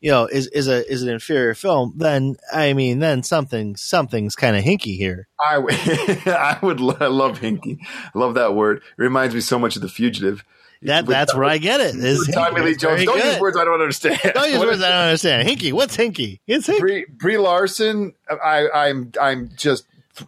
[0.00, 4.34] you know is is a is an inferior film, then I mean then something something's
[4.34, 5.28] kind of hinky here.
[5.44, 5.76] I, w-
[6.26, 7.78] I would lo- I love hinky.
[8.14, 8.78] I love that word.
[8.78, 10.44] It reminds me so much of The Fugitive.
[10.82, 11.94] That that's where I get it.
[11.96, 12.62] Is Tommy.
[12.62, 13.04] Lee Jones.
[13.04, 13.32] Don't good.
[13.32, 14.18] use words I don't understand.
[14.32, 15.46] Don't use words I don't understand.
[15.46, 15.72] Hinky.
[15.74, 16.40] What's hinky?
[16.46, 16.80] It's hinky.
[16.80, 18.14] Brie, Brie Larson.
[18.30, 19.84] I, I'm I'm just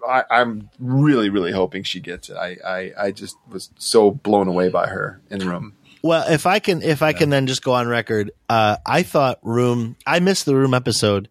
[0.06, 2.37] I, I'm really really hoping she gets it.
[2.37, 5.72] I, I I just was so blown away by her in Room.
[6.03, 9.38] Well, if I can, if I can then just go on record, uh, I thought
[9.43, 9.97] Room.
[10.07, 11.29] I missed the Room episode.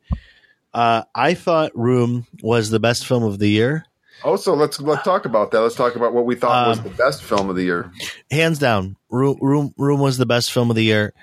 [0.73, 3.85] Uh, I thought Room was the best film of the year,
[4.23, 5.59] Also, let's let's talk about that.
[5.59, 7.91] Let's talk about what we thought was Um, the best film of the year.
[8.31, 11.13] hands down, Room Room, Room was the best film of the year.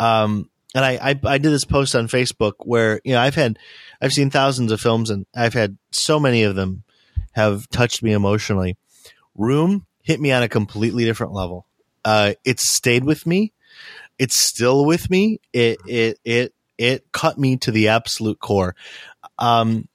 [0.00, 3.58] Um, and I, I I did this post on Facebook where you know I've had
[4.02, 6.82] I've seen thousands of films and I've had so many of them
[7.32, 8.76] have touched me emotionally.
[9.36, 11.66] Room hit me on a completely different level.
[12.06, 13.52] Uh, it stayed with me.
[14.16, 15.40] It's still with me.
[15.52, 18.76] It it it it cut me to the absolute core.
[19.40, 19.88] Um,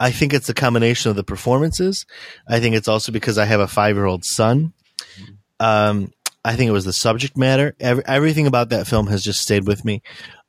[0.00, 2.06] I think it's a combination of the performances.
[2.48, 4.72] I think it's also because I have a five year old son.
[5.60, 6.12] Um,
[6.42, 7.76] I think it was the subject matter.
[7.78, 10.02] Every, everything about that film has just stayed with me.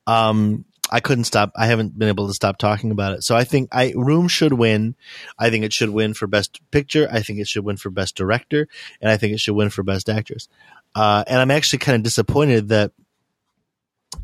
[0.08, 1.52] Um, I couldn't stop.
[1.56, 3.24] I haven't been able to stop talking about it.
[3.24, 4.94] So I think I Room should win.
[5.40, 7.08] I think it should win for best picture.
[7.12, 8.68] I think it should win for best director,
[9.02, 10.48] and I think it should win for best actress.
[10.94, 12.92] Uh, and I'm actually kind of disappointed that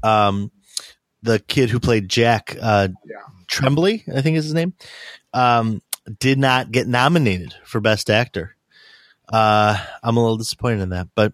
[0.04, 0.52] um,
[1.24, 3.16] the kid who played Jack uh, Yeah.
[3.48, 4.76] Tremblay, I think is his name,
[5.34, 5.82] um,
[6.20, 8.56] did not get nominated for best actor.
[9.28, 11.34] Uh, I'm a little disappointed in that, but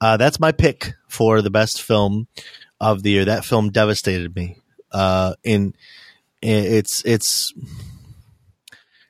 [0.00, 2.28] uh, that's my pick for the best film
[2.92, 3.24] of the year.
[3.24, 4.58] That film devastated me.
[4.92, 5.74] Uh, in
[6.42, 7.52] it's it's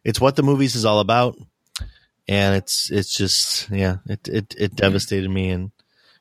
[0.05, 1.37] it's what the movies is all about,
[2.29, 5.73] and it's it's just yeah, it it, it devastated me in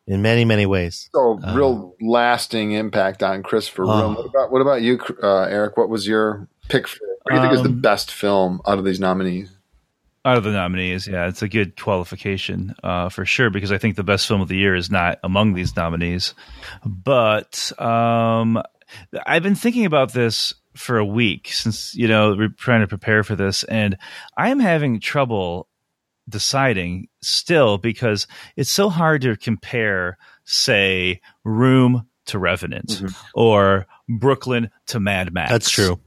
[0.08, 1.10] in many many ways.
[1.14, 3.84] So, Uh, real lasting impact on Christopher.
[3.84, 4.16] Room.
[4.16, 5.78] What about what about you, uh, Eric?
[5.78, 6.88] What was your pick?
[6.88, 9.50] For, what do you think is the Um, best film out of these nominees?
[10.26, 13.98] Out of the nominees, yeah, it's a good qualification uh, for sure because I think
[13.98, 16.34] the best film of the year is not among these nominees.
[16.86, 18.62] But um,
[19.26, 23.24] I've been thinking about this for a week since you know we're trying to prepare
[23.24, 23.98] for this, and
[24.38, 25.68] I am having trouble
[26.30, 33.16] deciding still because it's so hard to compare, say, Room to Revenant Mhm.
[33.36, 35.52] or Brooklyn to Mad Max.
[35.52, 36.00] That's true.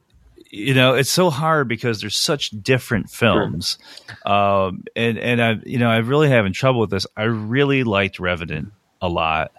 [0.50, 3.78] You know it's so hard because there's such different films.
[4.24, 7.06] Um and and i you know i'm really having trouble with this.
[7.16, 9.52] I really liked revenant a lot.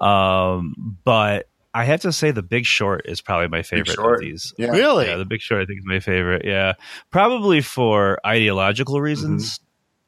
[0.00, 4.54] Um but i have to say the big short is probably my favorite of these.
[4.58, 4.70] Yeah.
[4.70, 5.06] Really?
[5.06, 6.44] yeah the big short i think is my favorite.
[6.44, 6.74] Yeah.
[7.10, 9.60] Probably for ideological reasons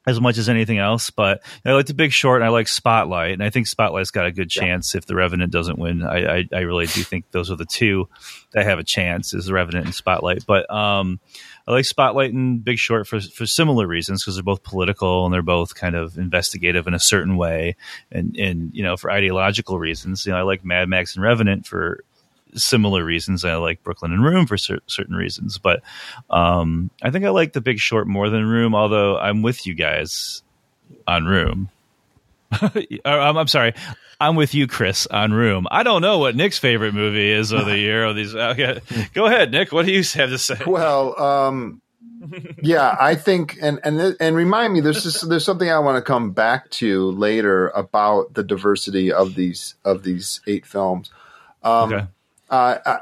[0.07, 1.09] as much as anything else.
[1.09, 4.25] But I like the Big Short and I like Spotlight, and I think Spotlight's got
[4.25, 6.03] a good chance if the Revenant doesn't win.
[6.03, 8.09] I, I, I really do think those are the two
[8.53, 10.45] that have a chance is the Revenant and Spotlight.
[10.45, 11.19] But um,
[11.67, 15.33] I like Spotlight and Big Short for for similar reasons because they're both political and
[15.33, 17.75] they're both kind of investigative in a certain way,
[18.11, 20.25] and and you know for ideological reasons.
[20.25, 22.03] You know I like Mad Max and Revenant for
[22.55, 23.45] similar reasons.
[23.45, 25.81] I like Brooklyn and Room for cer- certain reasons, but
[26.29, 28.75] um, I think I like The Big Short more than Room.
[28.75, 30.43] Although I'm with you guys
[31.07, 31.69] on Room.
[33.05, 33.73] I'm, I'm sorry,
[34.19, 35.67] I'm with you, Chris, on Room.
[35.71, 38.03] I don't know what Nick's favorite movie is of the year.
[38.05, 38.79] Of these, okay.
[39.13, 39.71] go ahead, Nick.
[39.71, 40.57] What do you have to say?
[40.67, 41.81] Well, um,
[42.61, 46.01] yeah, I think, and and and remind me, there's just, there's something I want to
[46.03, 51.09] come back to later about the diversity of these of these eight films.
[51.63, 52.07] Um, Okay.
[52.51, 52.99] Uh, I,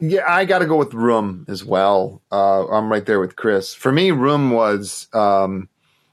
[0.00, 2.22] yeah, I got to go with Room as well.
[2.30, 3.72] Uh, I'm right there with Chris.
[3.72, 5.68] For me, Room was um,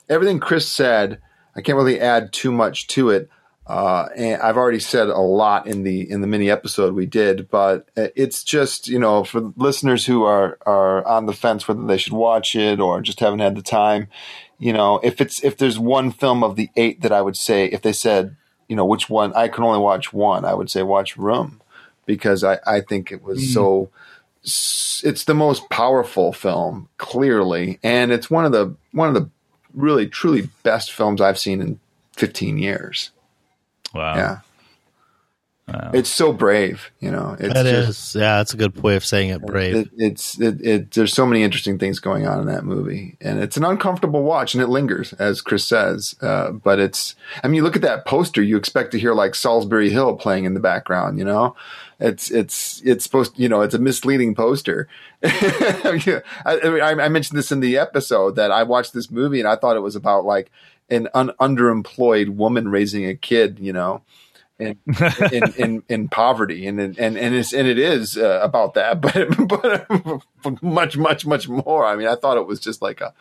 [0.08, 1.20] everything Chris said.
[1.56, 3.30] I can't really add too much to it.
[3.66, 7.50] Uh, and I've already said a lot in the in the mini episode we did,
[7.50, 11.98] but it's just you know for listeners who are are on the fence whether they
[11.98, 14.08] should watch it or just haven't had the time,
[14.58, 17.66] you know, if it's if there's one film of the eight that I would say
[17.66, 18.36] if they said
[18.68, 21.59] you know which one I can only watch one, I would say watch Room
[22.10, 23.54] because I I think it was mm.
[23.54, 23.92] so
[24.44, 29.30] it's the most powerful film clearly, and it's one of the one of the
[29.76, 31.80] really truly best films I've seen in
[32.16, 33.12] 15 years.
[33.94, 34.16] Wow.
[34.16, 34.40] Yeah.
[35.74, 35.92] Wow.
[35.94, 37.36] It's so brave, you know.
[37.40, 39.42] It's That just, is, yeah, that's a good way of saying it.
[39.46, 39.76] Brave.
[39.76, 40.92] It, it's it, it.
[40.92, 44.54] There's so many interesting things going on in that movie, and it's an uncomfortable watch,
[44.54, 46.16] and it lingers, as Chris says.
[46.22, 47.16] Uh, but it's.
[47.44, 50.46] I mean, you look at that poster, you expect to hear like Solsbury Hill playing
[50.46, 51.20] in the background.
[51.20, 51.56] You know,
[52.00, 53.38] it's it's it's supposed.
[53.38, 54.88] You know, it's a misleading poster.
[55.24, 59.56] I, I, I mentioned this in the episode that I watched this movie, and I
[59.56, 60.52] thought it was about like
[60.90, 63.60] an un, underemployed woman raising a kid.
[63.60, 64.02] You know
[64.60, 64.78] in,
[65.32, 69.88] in, in, in poverty and and and it's and it is uh, about that but
[70.44, 73.14] but much much much more i mean i thought it was just like a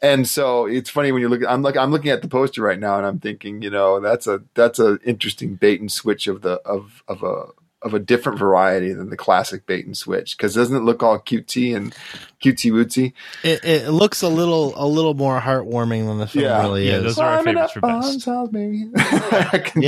[0.00, 2.78] and so it's funny when you look i'm like i'm looking at the poster right
[2.80, 6.42] now and i'm thinking you know that's a that's a interesting bait and switch of
[6.42, 7.44] the of of a
[7.84, 11.18] of a different variety than the classic bait and switch because doesn't it look all
[11.18, 11.92] cutesy and
[12.40, 13.12] cutesy wootsy
[13.42, 16.60] It, it looks a little a little more heartwarming than the film Yeah.
[16.62, 17.02] really Yeah, is.
[17.02, 18.26] those are our Climbing favorites up for on best.
[18.26, 18.90] Solsbury.
[19.32, 19.82] Yeah, I can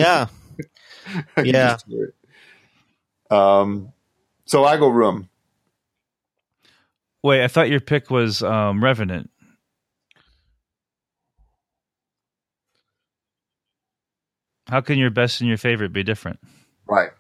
[1.45, 1.77] yeah.
[3.31, 3.93] Um,
[4.45, 5.29] so I go room.
[7.23, 9.31] Wait, I thought your pick was um, Revenant.
[14.69, 16.39] How can your best and your favorite be different?
[16.87, 17.11] Right.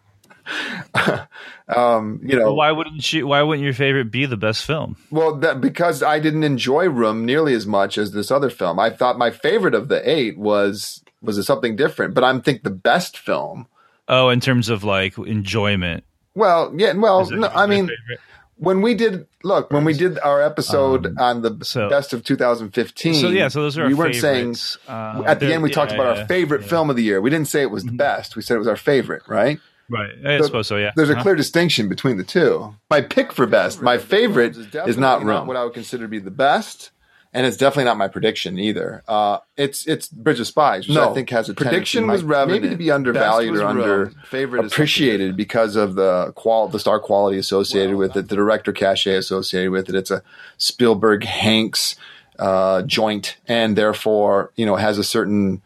[1.75, 3.27] um, you know, well, why wouldn't you?
[3.27, 4.97] Why wouldn't your favorite be the best film?
[5.11, 8.79] Well, that, because I didn't enjoy Room nearly as much as this other film.
[8.79, 12.71] I thought my favorite of the eight was was something different, but I'm think the
[12.71, 13.67] best film
[14.09, 16.05] Oh, in terms of like enjoyment.
[16.35, 18.21] Well, yeah, well, no, I mean, favorite?
[18.57, 22.25] when we did look when we did our episode Um, on the so- best of
[22.25, 23.15] 2015.
[23.15, 24.79] So yeah, so those are we our weren't favorites.
[24.87, 26.69] saying Uh, at the end we talked yeah, about yeah, our favorite yeah.
[26.69, 27.21] film of the year.
[27.21, 28.37] We didn't say it was the best.
[28.37, 29.59] We said it was our favorite, right?
[29.91, 30.77] Right, I So suppose so.
[30.77, 31.23] Yeah, There's a Uh-huh.
[31.23, 32.75] clear distinction between the two.
[32.91, 35.47] My pick for best, my favorite is not Room.
[35.47, 36.91] What I would consider to be the best,
[37.35, 39.03] and it's definitely not my prediction either.
[39.09, 41.11] Uh, it's it's Bridge of Spies, which No.
[41.11, 44.15] I think has a Prediction was might- maybe to be undervalued or was under Room.
[44.27, 48.73] Favorite is appreciated because of the qual the star quality associated with it, the director
[48.73, 49.97] cachet associated with it.
[49.97, 50.23] It's a
[50.59, 51.97] Spielberg Hanks
[52.39, 55.61] uh, joint, and therefore you know has a certain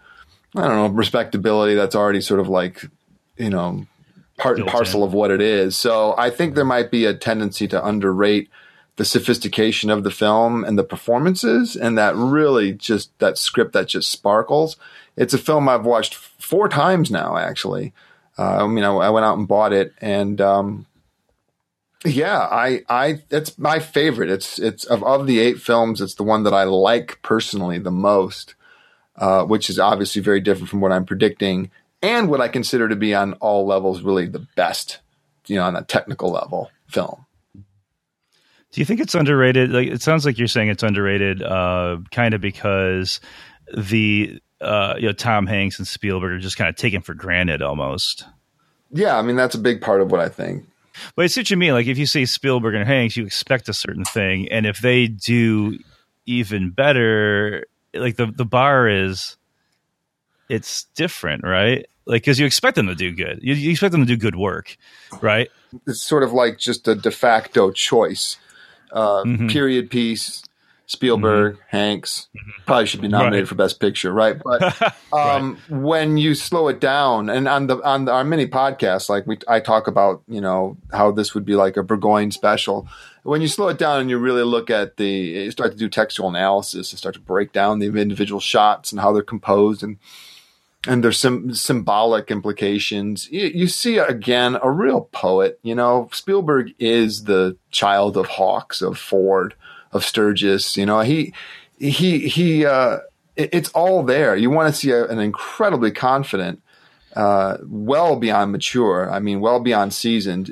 [0.57, 2.85] I don't know respectability that's already sort of like
[3.37, 3.87] you know
[4.39, 5.09] part and parcel in.
[5.09, 5.77] of what it is.
[5.77, 8.49] So I think there might be a tendency to underrate
[8.99, 13.87] the sophistication of the film and the performances and that really just that script that
[13.87, 14.77] just sparkles.
[15.17, 17.93] It's a film I've watched four times now, actually.
[18.37, 20.87] Uh, I mean, I, I went out and bought it, and um,
[22.05, 24.31] yeah, I, I, it's my favorite.
[24.31, 27.91] It's, it's of of the eight films, it's the one that I like personally the
[27.91, 28.57] most,
[29.17, 31.71] uh, which is obviously very different from what I'm predicting,
[32.03, 34.99] and what I consider to be on all levels really the best,
[35.47, 37.27] you know, on a technical level film.
[38.79, 39.73] Do you think it's underrated?
[39.73, 43.21] Like it sounds like you're saying it's underrated, uh, kind of because
[43.77, 47.61] the uh, you know Tom Hanks and Spielberg are just kind of taken for granted
[47.61, 48.25] almost.
[48.93, 50.65] Yeah, I mean that's a big part of what I think.
[51.17, 51.73] But it's what you mean.
[51.73, 55.09] Like if you say Spielberg and Hanks, you expect a certain thing, and if they
[55.09, 55.77] do
[56.27, 59.37] even better, like the the bar is,
[60.49, 61.85] it's different, right?
[62.07, 64.37] Like because you expect them to do good, you, you expect them to do good
[64.37, 64.77] work,
[65.21, 65.51] right?
[65.89, 68.37] It's sort of like just a de facto choice.
[68.93, 69.51] Uh, Mhm.
[69.51, 70.43] Period piece.
[70.91, 72.29] Spielberg, Hanks
[72.65, 73.49] probably should be nominated Right.
[73.49, 74.39] for Best Picture, right?
[74.43, 79.11] But um, when you slow it down, and on the on the, our mini podcast,
[79.11, 82.89] like we, I talk about, you know, how this would be like a Burgoyne special.
[83.23, 85.91] When you slow it down and you really look at the, you start to do
[85.91, 89.99] textual analysis and start to break down the individual shots and how they're composed and
[90.87, 93.29] and there's some symbolic implications.
[93.31, 95.59] You, you see again a real poet.
[95.63, 99.55] You know, Spielberg is the child of Hawks, of Ford,
[99.93, 100.77] of Sturges.
[100.77, 101.33] You know, he
[101.79, 102.65] he he.
[102.65, 102.99] Uh,
[103.37, 104.37] it- it's all there.
[104.37, 106.61] You want to see a, an incredibly confident,
[107.15, 109.09] uh, well beyond mature.
[109.11, 110.47] I mean, well beyond seasoned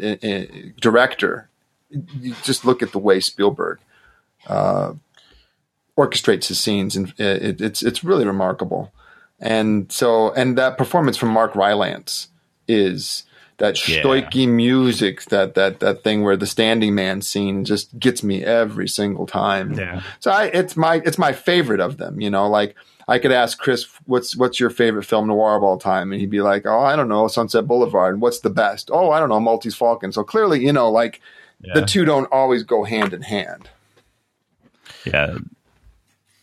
[0.80, 1.48] director.
[1.90, 3.78] You just look at the way Spielberg
[4.48, 4.94] uh,
[5.96, 8.92] orchestrates his scenes, and it, it's it's really remarkable.
[9.40, 12.28] And so, and that performance from Mark Rylance
[12.68, 13.24] is
[13.58, 14.00] that Yeah.
[14.00, 18.88] stoicy music, that that that thing where the standing man scene just gets me every
[18.88, 19.74] single time.
[19.74, 20.02] Yeah.
[20.20, 22.20] So I, it's my it's my favorite of them.
[22.20, 22.74] You know, like
[23.08, 26.30] I could ask Chris, what's what's your favorite film noir of all time, and he'd
[26.30, 28.14] be like, oh, I don't know, Sunset Boulevard.
[28.14, 28.90] And what's the best?
[28.92, 30.12] Oh, I don't know, Maltese Falcon.
[30.12, 31.20] So clearly, you know, like
[31.74, 33.70] the two don't always go hand in hand.
[35.04, 35.38] Yeah,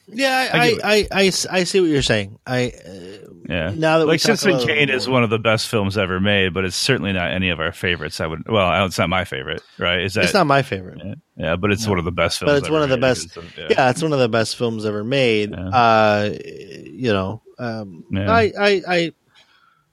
[0.08, 2.38] Yeah, I I, get I, I, I, I see what you're saying.
[2.45, 3.74] I uh, yeah.
[3.76, 6.66] Now that like talk Citizen Kane is one of the best films ever made, but
[6.66, 8.20] it's certainly not any of our favorites.
[8.22, 10.01] I would well, it's not my favorite, right?
[10.01, 11.01] Is that it's not my favorite,
[11.38, 11.56] yeah?
[11.56, 12.51] But it's one of the best films.
[12.51, 13.01] but it's ever one of the made.
[13.01, 13.38] best.
[13.38, 13.89] It's- yeah.
[13.89, 15.51] it's one of the best films ever made.
[15.51, 15.68] Yeah.
[15.70, 18.32] Uh, you know, um, Yeah.
[18.32, 19.14] I, I, I,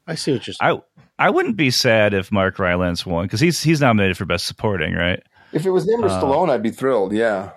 [0.06, 0.80] I see what you're saying.
[1.18, 4.46] I I wouldn't be sad if Mark Rylance won because he's he's nominated for best
[4.46, 5.22] supporting, right?
[5.52, 7.12] If it was him or Uh, Stallone, I'd be thrilled.
[7.12, 7.50] Yeah.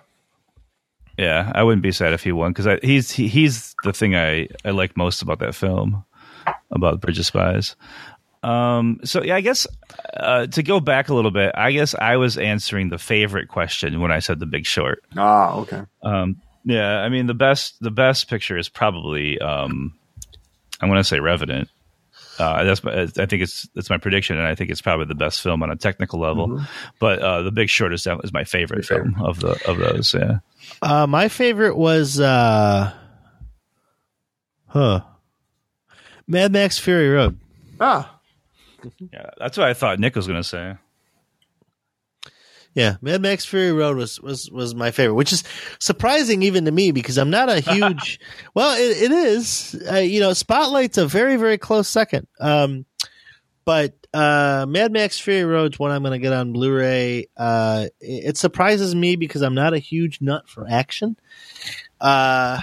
[1.24, 4.50] Yeah, I wouldn't be sad if he won because he's he, he's the thing I
[4.66, 6.04] I like most about that film,
[6.70, 7.78] about Bridge of Spies.
[8.44, 9.66] Um, so yeah, I guess
[10.18, 14.02] uh, to go back a little bit, I guess I was answering the favorite question
[14.02, 15.02] when I said The Big Short.
[15.16, 15.84] Ah, okay.
[16.02, 19.94] Um, yeah, I mean the best the best picture is probably um,
[20.82, 21.70] I'm going to say Revenant.
[22.40, 25.14] Uh, that's my, I think it's that's my prediction, and I think it's probably the
[25.16, 26.62] best film on a technical level.
[27.00, 29.14] But uh, The Big Short is is my favorite Your favorite.
[29.16, 30.14] film of the of those.
[30.14, 30.40] Yeah.
[30.82, 32.92] Uh, my favorite was, uh,
[34.68, 35.02] huh,
[36.28, 37.38] Mad Max Fury Road.
[37.80, 38.20] Ah,
[39.12, 40.76] Yeah, that's what I thought Nick was going to say.
[42.76, 45.44] Yeah, Mad Max Fury Road was was was my favorite, which is
[45.80, 48.20] surprising even to me because I'm not a huge.
[48.56, 49.80] well, it, it is.
[49.92, 52.28] Uh, you know, Spotlight's a very very close second.
[52.40, 52.86] Um,
[53.66, 57.28] but uh, Mad Max Fury Road's one I'm going to get on Blu-ray.
[57.38, 61.16] Uh, it, it surprises me because I'm not a huge nut for action.
[62.02, 62.60] Uh,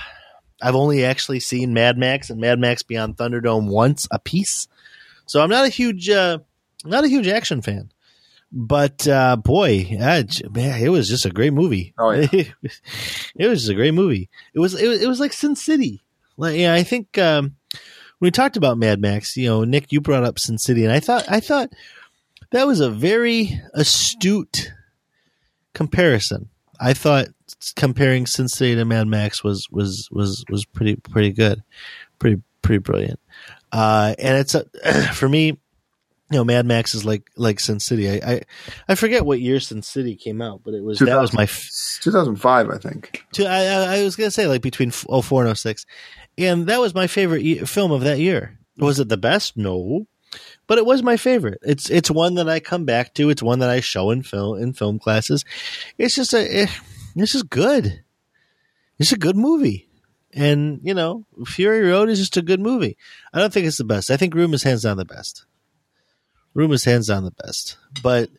[0.61, 4.69] I've only actually seen Mad Max and Mad Max Beyond Thunderdome once a piece,
[5.27, 6.39] so I'm not a huge uh,
[6.85, 7.91] not a huge action fan.
[8.53, 11.95] But uh, boy, man, it was just a great movie.
[11.99, 12.27] Oh, yeah.
[13.37, 14.29] it was just a great movie.
[14.55, 16.03] It was it was, it was like Sin City.
[16.37, 17.57] Like, yeah, I think um,
[18.19, 20.93] when we talked about Mad Max, you know, Nick, you brought up Sin City, and
[20.93, 21.71] I thought I thought
[22.51, 24.73] that was a very astute
[25.73, 26.49] comparison.
[26.81, 27.29] I thought
[27.77, 31.63] comparing Sin City to Mad Max was was was was pretty pretty good,
[32.19, 33.21] pretty pretty brilliant.
[33.71, 34.65] Uh, and it's a,
[35.15, 35.59] for me,
[36.31, 38.09] you know, Mad Max is like like Sin City.
[38.09, 38.43] I, I
[38.89, 41.69] I forget what year Sin City came out, but it was that was my f-
[42.03, 43.25] 2005, I think.
[43.33, 45.87] to, I, I was gonna say like between 04 and 06,
[46.39, 48.59] and that was my favorite ye- film of that year.
[48.79, 49.57] Was it the best?
[49.57, 50.07] No,
[50.69, 51.59] but it was my favorite.
[51.63, 53.29] It's it's one that I come back to.
[53.29, 55.45] It's one that I show in film in film classes.
[55.99, 56.67] It's just a eh,
[57.17, 58.05] it's just good.
[58.99, 59.89] It's a good movie,
[60.33, 62.97] and you know, Fury Road is just a good movie.
[63.33, 64.11] I don't think it's the best.
[64.11, 65.45] I think Room is hands down the best.
[66.55, 68.31] Room is hands down the best, but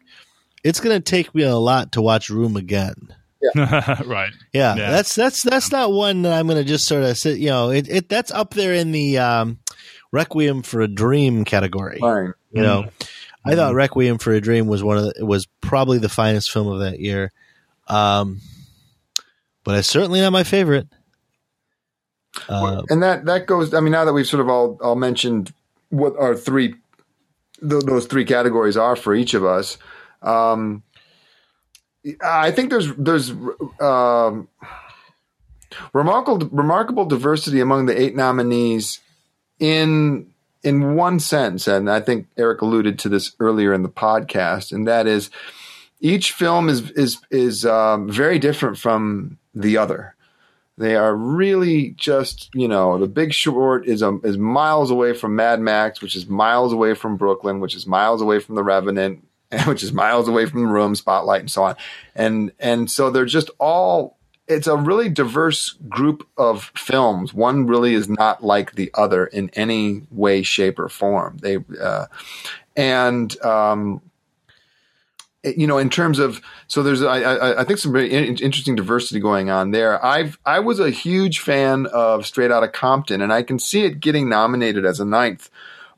[0.63, 2.95] it's gonna take me a lot to watch Room again.
[3.55, 4.31] right.
[4.53, 4.91] Yeah, Yeah.
[4.91, 7.39] that's that's that's not one that I'm going to just sort of sit.
[7.39, 9.57] You know, it, it that's up there in the um,
[10.11, 11.97] Requiem for a Dream category.
[11.99, 12.33] Fine.
[12.51, 12.85] You know,
[13.43, 16.67] I thought Requiem for a Dream was one of the, was probably the finest film
[16.67, 17.31] of that year,
[17.87, 18.41] um,
[19.63, 20.87] but it's certainly not my favorite.
[22.47, 23.73] Uh, and that that goes.
[23.73, 25.51] I mean, now that we've sort of all all mentioned
[25.89, 26.75] what our three
[27.67, 29.77] th- those three categories are for each of us,
[30.21, 30.83] um,
[32.23, 33.31] I think there's there's
[33.79, 34.47] um,
[35.93, 38.99] remarkable remarkable diversity among the eight nominees
[39.59, 40.31] in
[40.63, 44.87] in one sense, and I think Eric alluded to this earlier in the podcast, and
[44.87, 45.29] that is
[45.99, 50.15] each film is is is um, very different from the other.
[50.81, 55.59] They are really just, you know, The Big Short is is miles away from Mad
[55.59, 59.23] Max, which is miles away from Brooklyn, which is miles away from The Revenant,
[59.67, 61.75] which is miles away from The Room, Spotlight, and so on.
[62.15, 64.17] And and so they're just all.
[64.47, 67.31] It's a really diverse group of films.
[67.31, 71.37] One really is not like the other in any way, shape, or form.
[71.43, 72.07] They uh,
[72.75, 74.01] and um,
[75.43, 78.75] you know, in terms of so there's I, I, I think some very in- interesting
[78.75, 80.03] diversity going on there.
[80.03, 83.99] I've I was a huge fan of Straight Outta Compton, and I can see it
[83.99, 85.49] getting nominated as a ninth.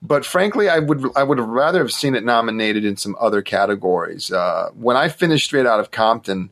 [0.02, 4.32] But frankly, I would I would rather have seen it nominated in some other categories.
[4.32, 6.50] Uh, when I finished Straight Out of Compton,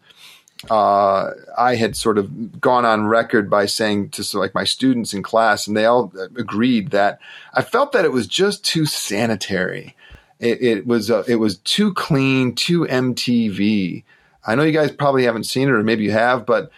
[0.69, 5.13] uh, I had sort of gone on record by saying to so like my students
[5.13, 7.19] in class, and they all agreed that
[7.53, 9.95] I felt that it was just too sanitary.
[10.41, 14.03] It, it was uh, it was too clean, too MTV.
[14.45, 16.71] I know you guys probably haven't seen it, or maybe you have, but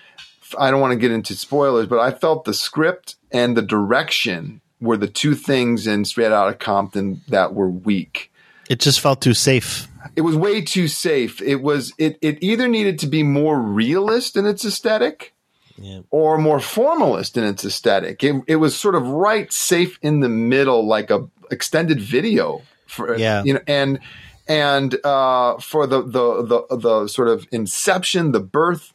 [0.59, 1.88] I don't want to get into spoilers.
[1.88, 6.55] But I felt the script and the direction were the two things in Straight Outta
[6.55, 8.30] Compton that were weak
[8.70, 9.88] it just felt too safe.
[10.16, 11.41] it was way too safe.
[11.41, 15.34] It was it it either needed to be more realist in its aesthetic
[15.78, 15.99] Yeah.
[16.11, 18.24] or more formalist in its aesthetic.
[18.24, 22.61] It it was sort of right safe in the middle like a extended video
[22.93, 23.43] for Yeah.
[23.43, 23.99] you know and
[24.47, 28.93] and uh, for the, the the the sort of inception, the birth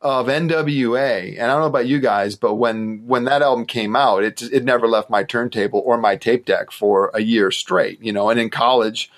[0.00, 3.94] of NWA, and I don't know about you guys, but when when that album came
[3.96, 8.00] out, it it never left my turntable or my tape deck for a year straight.
[8.02, 9.10] You know, and in college,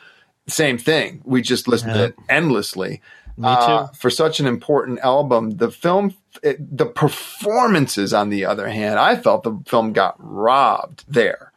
[0.48, 1.22] same thing.
[1.24, 3.00] We just listened to it endlessly.
[3.36, 3.48] Me too.
[3.48, 6.12] Uh, for such an important album, the film,
[6.42, 11.47] it, the performances, on the other hand, I felt the film got robbed there.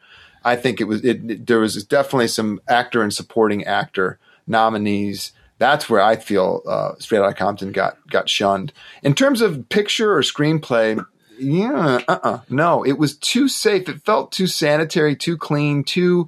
[0.44, 5.32] I think it was it, it- there was definitely some actor and supporting actor nominees.
[5.58, 8.74] That's where I feel uh, Straight Outta Compton got got shunned.
[9.04, 11.04] In terms of picture or screenplay,
[11.38, 13.88] yeah, uh, uh no, it was too safe.
[13.88, 16.28] It felt too sanitary, too clean, too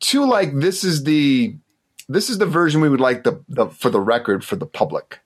[0.00, 1.56] too like this is the
[2.08, 5.20] this is the version we would like the, the for the record for the public.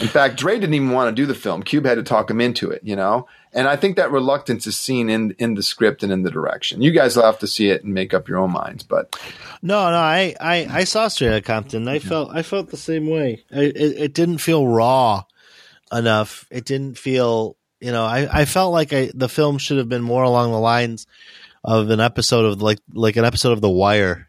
[0.00, 1.62] In fact, Dre didn't even want to do the film.
[1.62, 3.28] Cube had to talk him into it, you know.
[3.52, 6.82] And I think that reluctance is seen in in the script and in the direction.
[6.82, 8.82] You guys will have to see it and make up your own minds.
[8.82, 9.16] But
[9.62, 11.86] No, no, I, I, I saw Straight Outta Compton.
[11.86, 13.44] I felt, I felt the same way.
[13.52, 15.24] I, it, it didn't feel raw
[15.92, 16.46] enough.
[16.50, 20.02] It didn't feel, you know, I, I felt like I, the film should have been
[20.02, 21.06] more along the lines
[21.62, 24.28] of an episode of like, like an episode of The Wire.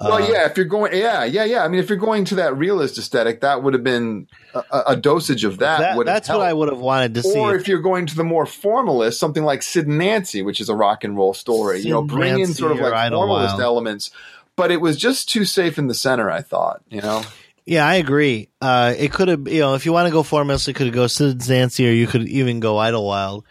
[0.00, 1.64] Well, Uh, yeah, if you're going, yeah, yeah, yeah.
[1.64, 4.96] I mean, if you're going to that realist aesthetic, that would have been a, a-
[4.96, 5.80] dosage of that.
[5.80, 7.38] That, would have that's what I would have wanted to see.
[7.38, 10.68] Or if you're going to the more formalist, something like Sid and Nancy, which is
[10.68, 13.28] a rock and roll story, Sid you know, bring in sort of or like Idlewild.
[13.28, 14.10] formalist elements.
[14.56, 16.30] But it was just too safe in the center.
[16.30, 17.22] I thought, you know.
[17.64, 18.50] Yeah, I agree.
[18.60, 21.06] Uh, it could have, you know, if you want to go formalist, it could go
[21.06, 23.46] Sid Zancy, or you could even go Idlewild.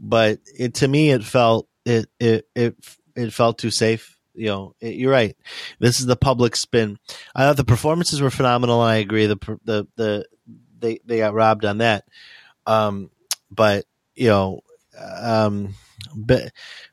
[0.00, 2.76] But it to me, it felt it it it
[3.14, 4.15] it felt too safe.
[4.36, 5.36] You know, it, you're right.
[5.78, 6.98] This is the public spin.
[7.34, 9.26] I thought the performances were phenomenal, I agree.
[9.26, 10.26] The the the
[10.78, 12.04] they they got robbed on that.
[12.66, 13.10] Um,
[13.50, 13.84] but
[14.14, 14.60] you know,
[15.20, 15.74] um,
[16.24, 16.48] be,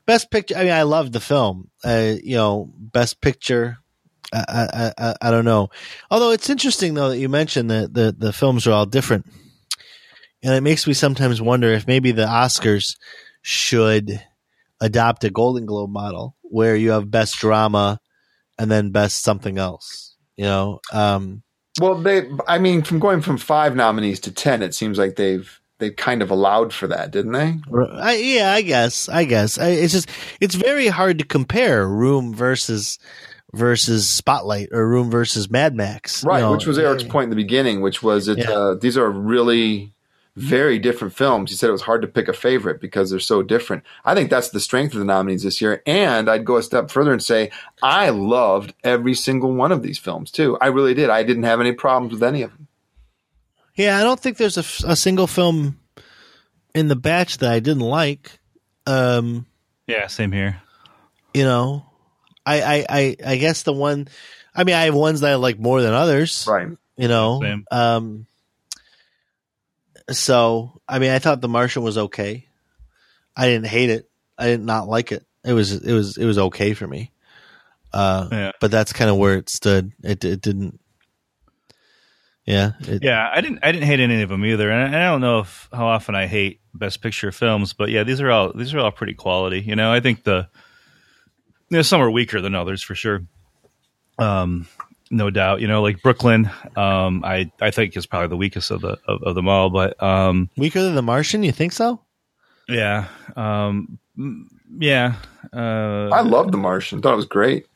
[0.06, 0.56] best picture.
[0.56, 1.70] I mean, I loved the film.
[1.82, 3.78] Uh, you know, best picture.
[4.32, 5.68] I, I, I, I don't know.
[6.10, 9.26] Although it's interesting though that you mentioned that the, the films are all different.
[10.42, 12.96] And it makes me sometimes wonder if maybe the Oscars
[13.42, 14.20] should
[14.80, 17.98] adopt a Golden Globe model where you have best drama
[18.60, 20.14] and then best something else.
[20.36, 21.42] You know, um,
[21.80, 22.28] Well, they.
[22.46, 26.22] I mean, from going from five nominees to ten, it seems like they've they kind
[26.22, 27.56] of allowed for that, didn't they?
[28.00, 30.08] I, yeah, I guess, I guess I, it's just
[30.40, 32.98] it's very hard to compare Room versus
[33.52, 36.52] versus Spotlight or Room versus Mad Max, you Right, know.
[36.52, 38.38] which was Eric's point in the beginning, which was it.
[38.38, 38.50] Yeah.
[38.50, 39.93] Uh, these are really
[40.36, 41.50] very different films.
[41.50, 43.84] He said it was hard to pick a favorite because they're so different.
[44.04, 45.82] I think that's the strength of the nominees this year.
[45.86, 47.50] And I'd go a step further and say
[47.82, 50.58] I loved every single one of these films too.
[50.60, 51.08] I really did.
[51.10, 52.66] I didn't have any problems with any of them.
[53.76, 55.78] Yeah, I don't think there's a single film
[56.74, 58.38] in the batch that I didn't like.
[58.86, 59.46] Um,
[59.86, 60.60] Yeah, same here.
[61.32, 61.84] you know,
[62.46, 64.08] I, I, I, I guess the one,
[64.54, 66.46] I mean, I have ones that I like more than others.
[66.48, 66.68] Right.
[66.96, 67.64] You know, Same.
[67.72, 68.26] um,
[70.10, 72.46] so I mean, I thought The Martian was okay.
[73.36, 74.08] I didn't hate it.
[74.38, 75.24] I did not like it.
[75.44, 77.10] It was, it was, it was okay for me.
[77.92, 78.52] Uh, Yeah.
[78.60, 79.92] but that's kind of where it stood.
[80.02, 80.80] It, it didn't.
[82.44, 82.72] Yeah.
[82.80, 83.60] It, Yeah, I didn't.
[83.62, 86.14] I didn't hate any of them either, and I, I don't know if how often
[86.14, 89.60] I hate Best Picture films, but yeah, these are all these are all pretty quality.
[89.60, 90.48] You know, I think the
[91.70, 93.22] you know, some are weaker than others for sure.
[94.18, 94.66] Um,
[95.10, 95.60] no doubt.
[95.60, 99.22] You know, like Brooklyn, um, I I think is probably the weakest of the of,
[99.22, 101.42] of them all, but um, Weaker than The Martian?
[101.42, 102.00] You think so?
[102.68, 103.98] yeah, um,
[104.78, 105.16] yeah,
[105.52, 107.02] uh, I love The Martian.
[107.02, 107.66] Thought it was great.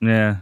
[0.00, 0.38] Yeah,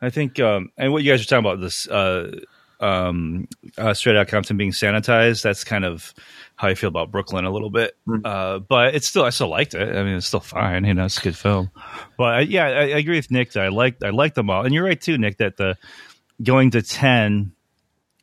[0.00, 2.38] I think, um, and what you guys are talking about this, uh,
[2.80, 3.48] um,
[3.78, 5.42] uh, Straight Out Compton being sanitized.
[5.42, 6.12] That's kind of
[6.56, 7.96] how I feel about Brooklyn a little bit.
[8.24, 9.96] Uh, but it's still, I still liked it.
[9.96, 10.84] I mean, it's still fine.
[10.84, 11.70] You know, it's a good film.
[12.16, 14.64] But I, yeah, I, I agree with Nick that I like, I like them all.
[14.64, 15.76] And you're right too, Nick, that the
[16.42, 17.52] going to ten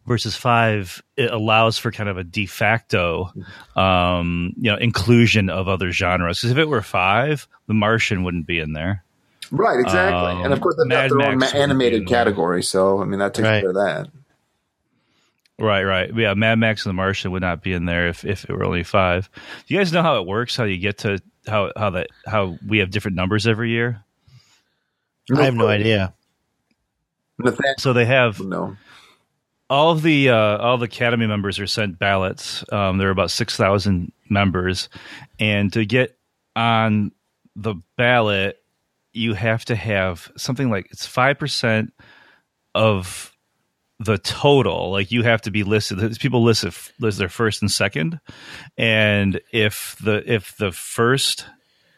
[0.08, 3.32] versus five it allows for kind of a de facto,
[3.76, 6.40] um, you know, inclusion of other genres.
[6.40, 9.04] Because if it were five, The Martian wouldn't be in there.
[9.52, 10.32] Right, exactly.
[10.32, 12.18] Um, and of course, they've got their own Max ma- animated be in there.
[12.24, 12.64] category.
[12.64, 13.60] So, I mean, that takes Right.
[13.60, 14.08] care of that.
[15.62, 16.12] Right, right.
[16.16, 18.64] Yeah, Mad Max and The Martian would not be in there if, if it were
[18.64, 19.30] only five.
[19.68, 20.56] Do you guys know how it works?
[20.56, 24.04] How you get to how how that how we have different numbers every year?
[25.36, 26.16] I have no idea.
[27.78, 28.76] So they have no.
[29.70, 32.66] all of the uh, all the Academy members are sent ballots.
[32.72, 34.90] Um, there are about six thousand members,
[35.40, 36.18] and to get
[36.56, 37.12] on
[37.56, 38.62] the ballot,
[39.14, 41.94] you have to have something like it's five percent
[42.74, 43.36] of
[44.04, 44.92] the total.
[44.92, 46.18] Like you have to be listed.
[46.20, 48.20] People listed list their first and second,
[48.78, 51.46] and if the if the first,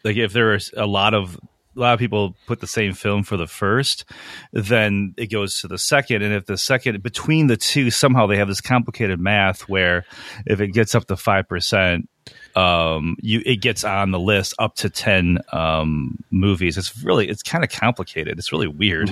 [0.03, 1.39] like if there is a lot of
[1.75, 4.05] a lot of people put the same film for the first,
[4.51, 6.21] then it goes to the second.
[6.21, 10.05] And if the second between the two, somehow they have this complicated math where
[10.45, 12.09] if it gets up to five percent,
[12.55, 16.77] um, you it gets on the list up to ten um, movies.
[16.77, 18.37] It's really it's kind of complicated.
[18.37, 19.11] It's really weird,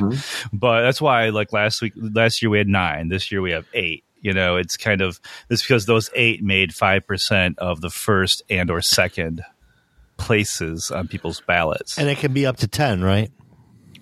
[0.53, 3.09] but that's why like last week, last year we had nine.
[3.09, 4.03] This year we have eight.
[4.21, 5.19] You know, it's kind of
[5.49, 9.43] it's because those eight made five percent of the first and or second
[10.17, 11.97] places on people's ballots.
[11.97, 13.31] And it can be up to 10, right?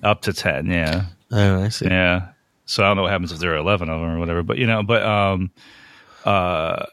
[0.03, 1.05] Up to ten, yeah.
[1.31, 1.85] Oh, I see.
[1.85, 2.29] Yeah.
[2.65, 4.57] So I don't know what happens if there are eleven of them or whatever, but
[4.57, 5.51] you know, but um,
[6.23, 6.85] uh,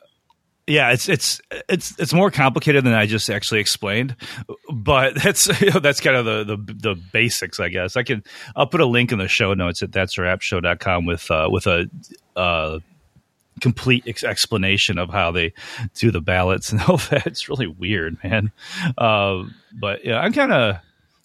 [0.66, 4.16] yeah, it's it's it's it's more complicated than I just actually explained,
[4.72, 7.96] but that's you know, that's kind of the, the the basics, I guess.
[7.96, 8.24] I can
[8.56, 11.88] I'll put a link in the show notes at that's show.com with uh, with a
[12.34, 12.80] uh,
[13.60, 15.52] complete ex- explanation of how they
[15.94, 17.26] do the ballots and all that.
[17.26, 18.50] It's really weird, man.
[18.98, 19.44] Uh,
[19.78, 20.76] but yeah, I'm kind of.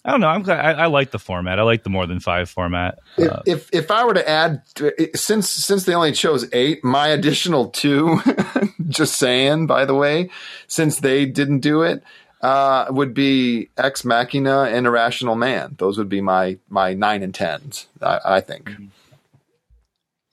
[0.04, 0.28] I don't know.
[0.28, 0.58] I'm glad.
[0.58, 1.60] I, I like the format.
[1.60, 2.98] I like the more than five format.
[3.16, 4.62] If, Uh, if if I were to add
[5.14, 8.20] since since they only chose eight, my additional two,
[8.88, 10.28] just saying, by the way,
[10.66, 12.02] since they didn't do it,
[12.40, 15.76] uh, would be Ex Machina and Irrational Man.
[15.78, 17.86] Those would be my my nine and tens.
[18.00, 18.70] I, I think.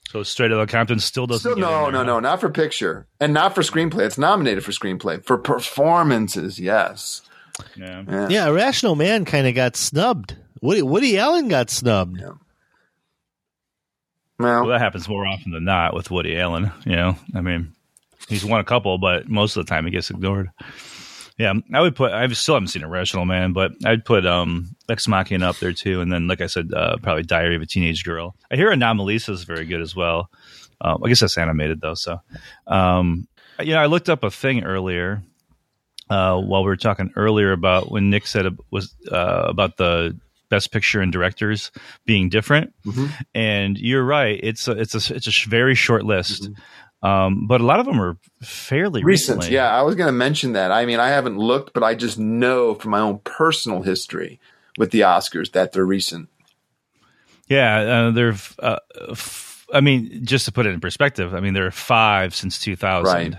[0.10, 1.42] So Straight Outta Compton still doesn't.
[1.42, 2.04] Still, get no, there, no, huh?
[2.06, 4.08] no, not for picture and not for screenplay.
[4.08, 6.60] It's nominated for screenplay for performances.
[6.60, 7.22] Yes.
[7.76, 8.04] Yeah.
[8.08, 8.28] Yeah.
[8.30, 10.36] Yeah, Irrational Man kind of got snubbed.
[10.62, 12.20] Woody, Woody Allen got snubbed.
[12.20, 12.32] Yeah.
[14.38, 16.72] Well, Well, that happens more often than not with Woody Allen.
[16.86, 17.74] You know, I mean,
[18.28, 20.50] he's won a couple, but most of the time he gets ignored.
[21.38, 22.12] Yeah, I would put.
[22.12, 26.02] I still haven't seen Irrational Man, but I'd put um, Ex Machina up there too,
[26.02, 28.36] and then, like I said, uh, probably Diary of a Teenage Girl.
[28.52, 30.30] I hear Anomalisa is very good as well.
[30.82, 31.94] Um, I guess that's animated though.
[31.94, 32.20] So,
[32.68, 33.28] um,
[33.60, 35.22] you know, I looked up a thing earlier
[36.10, 40.18] uh, while we were talking earlier about when Nick said it was uh, about the
[40.50, 41.72] best picture and directors
[42.06, 42.74] being different.
[42.86, 43.10] Mhm.
[43.36, 46.50] And you're right; it's a it's a it's a very short list,
[47.04, 49.38] um, but a lot of them are fairly recent.
[49.38, 49.56] recently.
[49.56, 50.72] Yeah, I was going to mention that.
[50.72, 54.40] I mean, I haven't looked, but I just know from my own personal history
[54.78, 56.30] with the Oscars that they're recent.
[57.48, 58.36] Yeah, uh, there.
[58.60, 58.78] Uh,
[59.12, 62.60] f- I mean, just to put it in perspective, I mean there are five since
[62.60, 63.06] 2000.
[63.06, 63.36] Right.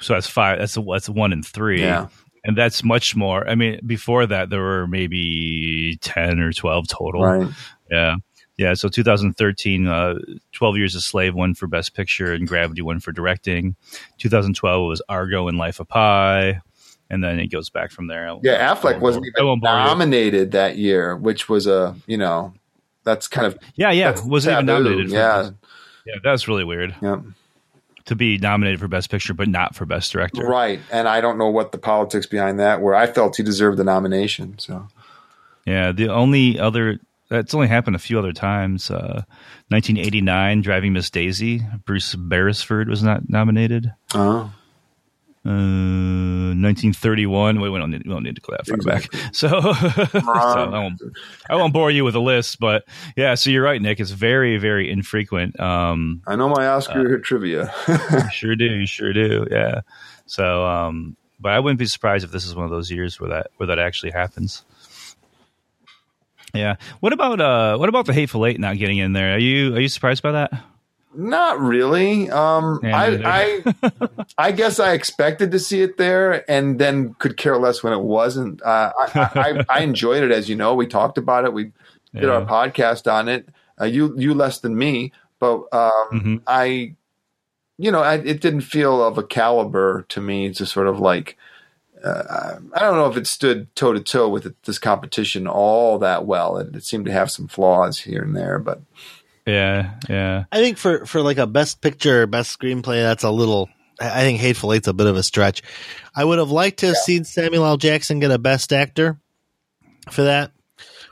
[0.00, 0.58] So that's five.
[0.58, 1.80] That's a, that's one in three.
[1.80, 2.08] Yeah.
[2.44, 3.48] And that's much more.
[3.48, 7.22] I mean, before that, there were maybe 10 or 12 total.
[7.24, 7.48] Right.
[7.90, 8.16] Yeah.
[8.56, 8.74] Yeah.
[8.74, 10.14] So 2013, uh,
[10.52, 13.74] 12 Years a Slave won for Best Picture and Gravity won for directing.
[14.18, 16.60] 2012 was Argo and Life of Pi.
[17.10, 18.36] And then it goes back from there.
[18.42, 19.76] Yeah, Affleck wasn't I even won't bore you.
[19.84, 22.52] nominated that year, which was a you know
[23.04, 23.90] that's kind of Yeah.
[23.90, 24.16] Yeah.
[24.24, 25.10] Wasn't even nominated.
[25.10, 25.50] For Yeah,
[26.04, 26.14] Yeah.
[26.22, 27.20] That's really weird yeah,
[28.06, 30.46] to be nominated for Best Picture, but not for Best Director.
[30.46, 30.80] right.
[30.90, 32.94] And I don't know what the politics behind that were.
[32.94, 34.58] I felt he deserved the nomination.
[34.58, 34.88] So
[35.66, 38.90] Yeah, the only other that's only happened a few other times.
[38.90, 39.24] Uh,
[39.68, 43.92] 1989, Driving Miss Daisy, Bruce Beresford was not nominated.
[44.14, 44.48] uh,
[45.46, 47.60] Uh, 1931.
[47.60, 49.08] Wait, we don't need, we don't need to go that far back.
[49.32, 51.00] So, so I, won't,
[51.48, 52.84] I won't bore you with a list, but
[53.16, 53.34] yeah.
[53.34, 54.00] So you're right, Nick.
[54.00, 55.58] It's very, very infrequent.
[55.60, 57.72] Um, I know my Uh, Oscar trivia.
[58.32, 59.46] sure do, you sure do.
[59.50, 59.82] Yeah.
[60.26, 63.30] So, um, but I wouldn't be surprised if this is one of those years where
[63.30, 64.64] that where that actually happens.
[66.54, 66.76] Yeah.
[67.00, 69.34] What about uh what about the Hateful Eight not getting in there?
[69.34, 70.52] Are you are you surprised by that?
[71.16, 72.30] Not really.
[72.30, 73.98] Um, I, I,
[74.38, 78.00] I guess I expected to see it there, and then could care less when it
[78.02, 78.62] wasn't.
[78.62, 80.74] Uh, I, I, I enjoyed it, as you know.
[80.74, 81.52] We talked about it.
[81.52, 81.64] We
[82.14, 82.28] did Yeah.
[82.30, 83.48] our podcast on it.
[83.80, 86.42] Uh, you, you less than me, but um, Mhm.
[86.46, 86.94] I,
[87.78, 91.36] you know, I, it didn't feel of a caliber to me to sort of like.
[92.04, 96.24] Uh, I don't know if it stood toe to toe with this competition all that
[96.26, 96.58] well.
[96.58, 98.82] It, it seemed to have some flaws here and there, but
[99.46, 100.44] Yeah, yeah.
[100.50, 103.68] I think for for like a best picture, best screenplay, that's a little.
[104.00, 105.62] I I think Hateful Eight's a bit of a stretch.
[106.14, 107.76] I would have liked to have seen Samuel L.
[107.76, 109.20] Jackson get a best actor
[110.10, 110.50] for that,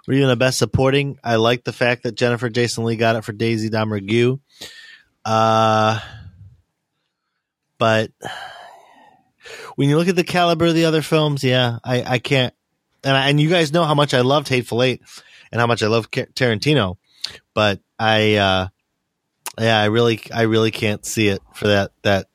[0.09, 1.19] or even a best supporting.
[1.23, 4.41] I like the fact that Jennifer Jason Lee got it for Daisy Domergue.
[5.25, 6.01] Uh,
[7.79, 8.11] but
[9.77, 12.53] when you look at the caliber of the other films, yeah, I, I can't.
[13.05, 15.03] And I, and you guys know how much I loved Hateful Eight
[15.53, 16.97] and how much I love Tarantino,
[17.55, 18.69] but I, uh,
[19.59, 22.27] yeah, I really, I really can't see it for that that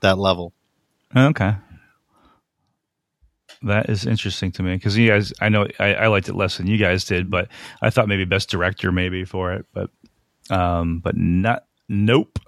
[0.00, 0.52] that level.
[1.16, 1.54] Okay.
[3.62, 6.58] That is interesting to me because you guys, I know I, I liked it less
[6.58, 7.48] than you guys did, but
[7.82, 9.90] I thought maybe best director maybe for it, but
[10.50, 11.64] um, but not.
[11.88, 12.38] Nope.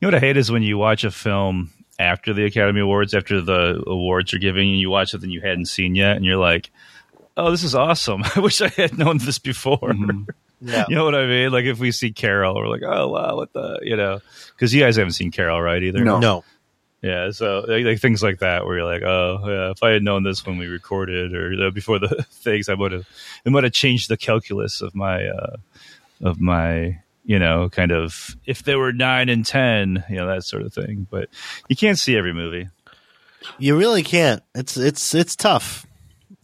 [0.00, 3.14] You know what I hate is when you watch a film after the Academy Awards,
[3.14, 6.38] after the awards are giving, and you watch something you hadn't seen yet, and you're
[6.38, 6.70] like,
[7.36, 8.22] "Oh, this is awesome!
[8.34, 9.94] I wish I had known this before."
[10.60, 11.50] Yeah, You know what I mean?
[11.52, 14.20] Like if we see Carol, we're like, "Oh wow, what the?" You know,
[14.54, 15.82] because you guys haven't seen Carol, right?
[15.82, 16.04] Either.
[16.04, 16.18] No.
[16.18, 16.44] no,
[17.02, 20.02] Yeah, so like, like things like that, where you're like, oh, yeah, if I had
[20.02, 23.06] known this when we recorded or uh, before the things, I would have
[23.44, 25.56] it might have changed the calculus of my uh,
[26.22, 30.44] of my you know kind of if there were nine and ten, you know that
[30.44, 31.06] sort of thing.
[31.10, 31.30] But
[31.68, 32.68] you can't see every movie.
[33.58, 34.42] you really can't.
[34.54, 35.86] It's it's it's tough.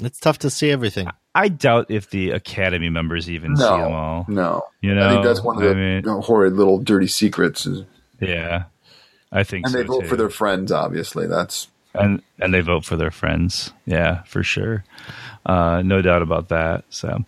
[0.02, 1.08] It's tough to see everything.
[1.36, 4.24] I doubt if the Academy members even see them all.
[4.28, 4.62] no.
[4.80, 7.66] You know, I think that's one of I the mean, horrid little dirty secrets.
[7.66, 7.84] Is,
[8.20, 8.64] yeah,
[9.30, 9.68] I think so.
[9.68, 10.08] and so they vote too.
[10.08, 10.72] for their friends.
[10.72, 13.72] Obviously, that's and and they vote for their friends.
[13.84, 14.84] Yeah, for sure.
[15.44, 16.84] Uh, no doubt about that.
[16.90, 17.24] So,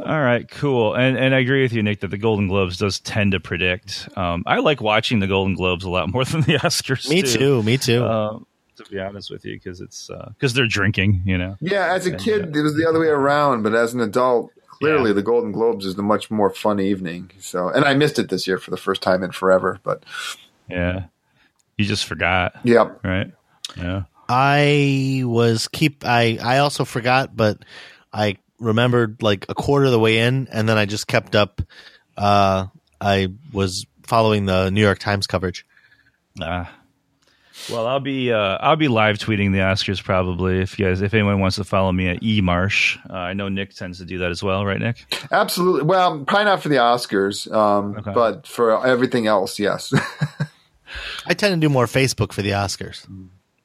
[0.00, 0.94] all right, cool.
[0.94, 4.08] And and I agree with you, Nick, that the Golden Globes does tend to predict.
[4.16, 7.08] Um, I like watching the Golden Globes a lot more than the Oscars.
[7.08, 7.62] Me too.
[7.62, 8.04] Me too.
[8.04, 8.46] Um,
[8.76, 11.22] to be honest with you, because it's because they're drinking.
[11.24, 11.56] You know.
[11.60, 11.92] yeah.
[11.92, 15.14] As a kid, it was the other way around, but as an adult, clearly Yeah.
[15.14, 17.30] the Golden Globes is the much more fun evening.
[17.38, 19.78] So, and I missed it this year for the first time in forever.
[19.82, 20.04] But
[20.68, 21.04] Yeah.
[21.76, 23.32] You just forgot, yep, right?
[23.76, 24.02] Yeah.
[24.28, 26.04] I was keep.
[26.06, 27.58] I I also forgot, but
[28.12, 31.60] I remembered like a quarter of the way in, and then I just kept up.
[32.16, 32.66] Uh,
[33.00, 35.66] I was following the New York Times coverage.
[36.40, 36.72] Ah.
[37.70, 41.14] Well, I'll be uh, I'll be live tweeting the Oscars probably if you guys if
[41.14, 42.98] anyone wants to follow me at emarsh.
[43.08, 45.04] Uh, I know Nick tends to do that as well, right, Nick?
[45.30, 45.82] Absolutely.
[45.82, 48.12] Well, probably not for the Oscars, um, Okay.
[48.12, 49.92] but for everything else, yes.
[51.26, 53.06] I tend to do more Facebook for the Oscars.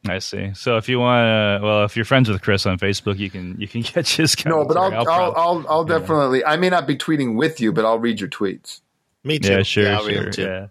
[0.08, 0.52] I see.
[0.54, 1.26] So if you want,
[1.62, 4.36] to, well, if you're friends with Chris on Facebook, you can you can catch his.
[4.46, 5.14] no, but I'll commentary.
[5.16, 6.46] I'll, prob- I'll, I'll definitely.
[6.46, 8.80] I may not be tweeting with you, but I'll read your tweets.
[9.24, 9.52] Me too.
[9.52, 10.44] yeah, sure, I'll read sure, them too.
[10.44, 10.68] yeah.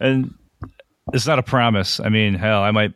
[0.00, 0.34] And
[1.12, 2.00] it's not a promise.
[2.00, 2.94] I mean, hell, I might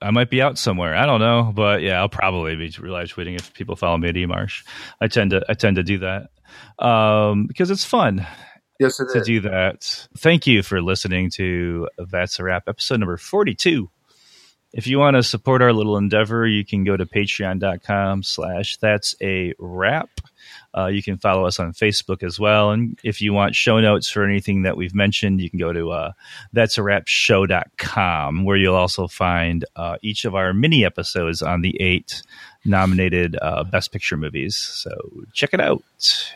[0.00, 0.94] I might be out somewhere.
[0.94, 4.14] I don't know, but yeah, I'll probably be live tweeting if people follow me at
[4.16, 4.64] emarsh.
[5.00, 6.30] I tend to I tend to do that
[6.84, 8.26] um, because it's fun.
[8.80, 9.26] Yes, it to is.
[9.26, 10.08] do that.
[10.18, 13.88] Thank you for listening to That's a Wrap, episode number 42.
[14.72, 19.14] If you want to support our little endeavor, you can go to patreon.com slash that's
[19.22, 20.10] a wrap.
[20.76, 22.70] Uh, you can follow us on Facebook as well.
[22.70, 25.90] And if you want show notes for anything that we've mentioned, you can go to
[25.92, 26.12] uh,
[26.52, 31.62] that's a wrap show.com where you'll also find uh, each of our mini episodes on
[31.62, 32.22] the eight
[32.64, 34.56] nominated uh, Best Picture movies.
[34.56, 34.90] So
[35.32, 35.82] check it out.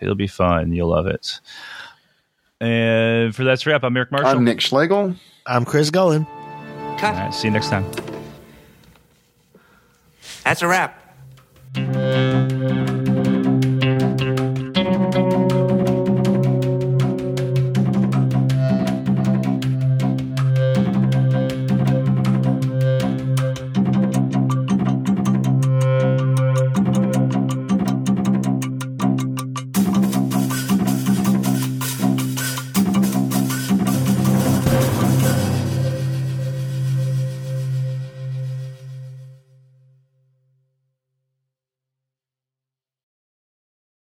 [0.01, 0.73] It'll be fun.
[0.73, 1.41] You'll love it.
[2.61, 4.31] And for That's a Wrap, I'm Eric Marshall.
[4.31, 5.15] I'm Nick Schlegel.
[5.47, 6.27] I'm Chris Gullen.
[6.27, 7.85] All right, see you next time.
[10.45, 10.99] That's a wrap.